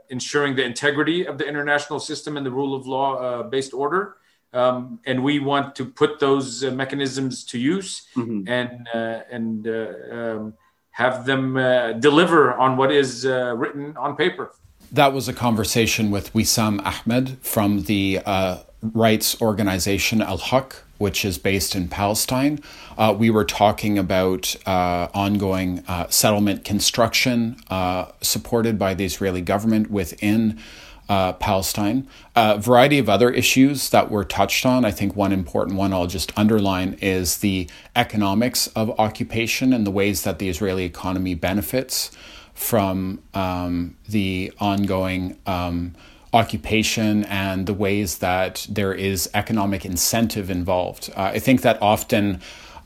ensuring 0.10 0.56
the 0.56 0.64
integrity 0.64 1.26
of 1.26 1.38
the 1.38 1.48
international 1.48 2.00
system 2.00 2.38
and 2.38 2.46
the 2.46 2.52
rule 2.52 2.76
of 2.76 2.86
law 2.86 3.42
based 3.44 3.74
order 3.74 4.19
um, 4.54 5.00
and 5.06 5.24
we 5.24 5.40
want 5.40 5.76
to 5.76 5.86
put 5.86 6.20
those 6.20 6.64
uh, 6.64 6.72
mechanisms 6.72 7.44
to 7.46 7.60
use 7.60 8.08
mm-hmm. 8.16 8.48
and 8.48 8.88
uh, 8.94 9.22
and 9.32 9.68
uh, 9.68 9.88
um, 10.12 10.54
have 10.92 11.26
them 11.26 11.56
uh, 11.56 11.94
deliver 11.94 12.54
on 12.54 12.76
what 12.76 12.92
is 12.92 13.26
uh, 13.26 13.54
written 13.56 13.96
on 13.98 14.16
paper. 14.16 14.52
That 14.92 15.14
was 15.14 15.28
a 15.28 15.34
conversation 15.34 16.10
with 16.10 16.34
Wissam 16.34 16.84
Ahmed 16.84 17.38
from 17.42 17.84
the 17.84 18.22
uh, 18.26 18.58
rights 18.82 19.40
organization 19.40 20.22
Al 20.22 20.40
Haq, 20.40 20.84
which 20.98 21.24
is 21.24 21.38
based 21.38 21.76
in 21.76 21.88
Palestine. 21.88 22.60
we 23.18 23.30
were 23.30 23.46
talking 23.46 24.00
about 24.00 24.56
ongoing 24.66 25.84
settlement 26.10 26.66
construction 26.66 27.56
supported 28.22 28.80
by 28.80 28.96
the 28.96 29.06
Israeli 29.06 29.42
government 29.42 29.92
within 29.92 30.60
uh, 31.10 31.34
Palestine. 31.34 32.08
A 32.36 32.58
variety 32.58 33.00
of 33.00 33.10
other 33.10 33.32
issues 33.32 33.90
that 33.90 34.10
were 34.10 34.24
touched 34.24 34.66
on. 34.66 34.86
I 34.86 34.92
think 34.92 35.16
one 35.16 35.34
important 35.34 35.76
one 35.76 35.92
I'll 35.92 36.08
just 36.08 36.32
underline 36.38 36.98
is 37.02 37.38
the 37.38 37.68
economics 37.96 38.68
of 38.68 38.98
occupation 39.00 39.74
and 39.74 39.86
the 39.86 39.92
ways 39.92 40.24
that 40.24 40.40
the 40.40 40.48
Israeli 40.48 40.86
economy 40.86 41.34
benefits 41.34 42.12
from 42.54 43.22
um, 43.34 43.96
the 44.08 44.54
ongoing 44.60 45.38
um, 45.48 45.96
occupation 46.32 47.24
and 47.24 47.66
the 47.66 47.74
ways 47.74 48.20
that 48.20 48.68
there 48.70 48.94
is 48.94 49.30
economic 49.34 49.86
incentive 49.86 50.52
involved. 50.52 51.10
Uh, 51.16 51.32
I 51.34 51.40
think 51.40 51.62
that 51.62 51.82
often 51.82 52.40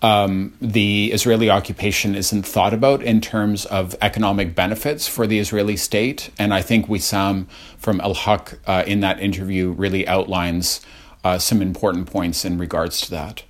um, 0.04 0.54
the 0.62 1.12
Israeli 1.14 1.50
occupation 1.50 2.14
isn't 2.14 2.44
thought 2.44 2.74
about 2.74 3.02
in 3.02 3.22
terms 3.22 3.66
of 3.66 3.96
economic 4.02 4.54
benefits 4.54 5.08
for 5.08 5.26
the 5.26 5.40
Israeli 5.40 5.78
state. 5.78 6.30
And 6.38 6.54
I 6.54 6.62
think 6.62 6.88
Wissam 6.88 7.48
from 7.78 8.02
Al 8.02 8.14
Haq 8.14 8.60
uh, 8.68 8.84
in 8.86 9.00
that 9.00 9.22
interview 9.22 9.72
really 9.72 10.06
outlines 10.06 10.82
uh, 11.24 11.38
some 11.40 11.62
important 11.62 12.12
points 12.12 12.44
in 12.44 12.58
regards 12.58 13.00
to 13.02 13.12
that. 13.12 13.44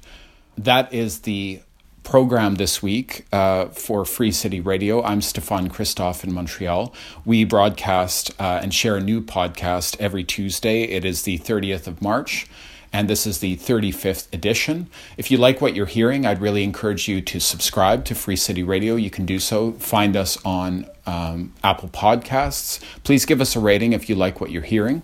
That 0.56 0.94
is 0.94 1.22
the 1.22 1.62
program 2.04 2.56
this 2.56 2.84
week 2.84 3.26
uh, 3.32 3.66
for 3.68 4.06
Free 4.06 4.32
City 4.32 4.60
Radio. 4.60 5.02
I'm 5.02 5.22
Stefan 5.22 5.70
Christoff 5.70 6.24
in 6.24 6.34
Montreal. 6.34 6.94
We 7.26 7.46
broadcast 7.46 8.30
uh, 8.40 8.60
and 8.62 8.72
share 8.72 8.98
a 8.98 9.02
new 9.02 9.22
podcast 9.22 9.96
every 10.00 10.24
Tuesday. 10.24 10.84
It 10.84 11.04
is 11.04 11.24
the 11.24 11.40
30th 11.40 11.88
of 11.88 12.02
March 12.02 12.46
and 12.94 13.10
this 13.10 13.26
is 13.26 13.40
the 13.40 13.58
35th 13.58 14.32
edition. 14.32 14.88
If 15.18 15.32
you 15.32 15.38
like 15.38 15.60
what 15.60 15.76
you're 15.76 15.88
hearing, 15.88 16.28
I'd 16.28 16.40
really 16.40 16.64
encourage 16.64 17.08
you 17.08 17.22
to 17.22 17.40
subscribe 17.40 18.06
to 18.06 18.16
Free 18.16 18.36
City 18.36 18.62
Radio. 18.62 18.96
You 18.96 19.10
can 19.10 19.26
do 19.26 19.40
so. 19.40 19.72
Find 19.74 20.16
us 20.16 20.38
on 20.46 20.88
um, 21.08 21.54
Apple 21.64 21.90
Podcasts. 21.90 22.80
Please 23.04 23.26
give 23.26 23.42
us 23.42 23.56
a 23.56 23.60
rating 23.60 23.94
if 23.94 24.08
you 24.08 24.16
like 24.16 24.40
what 24.40 24.52
you're 24.52 24.62
hearing. 24.62 25.02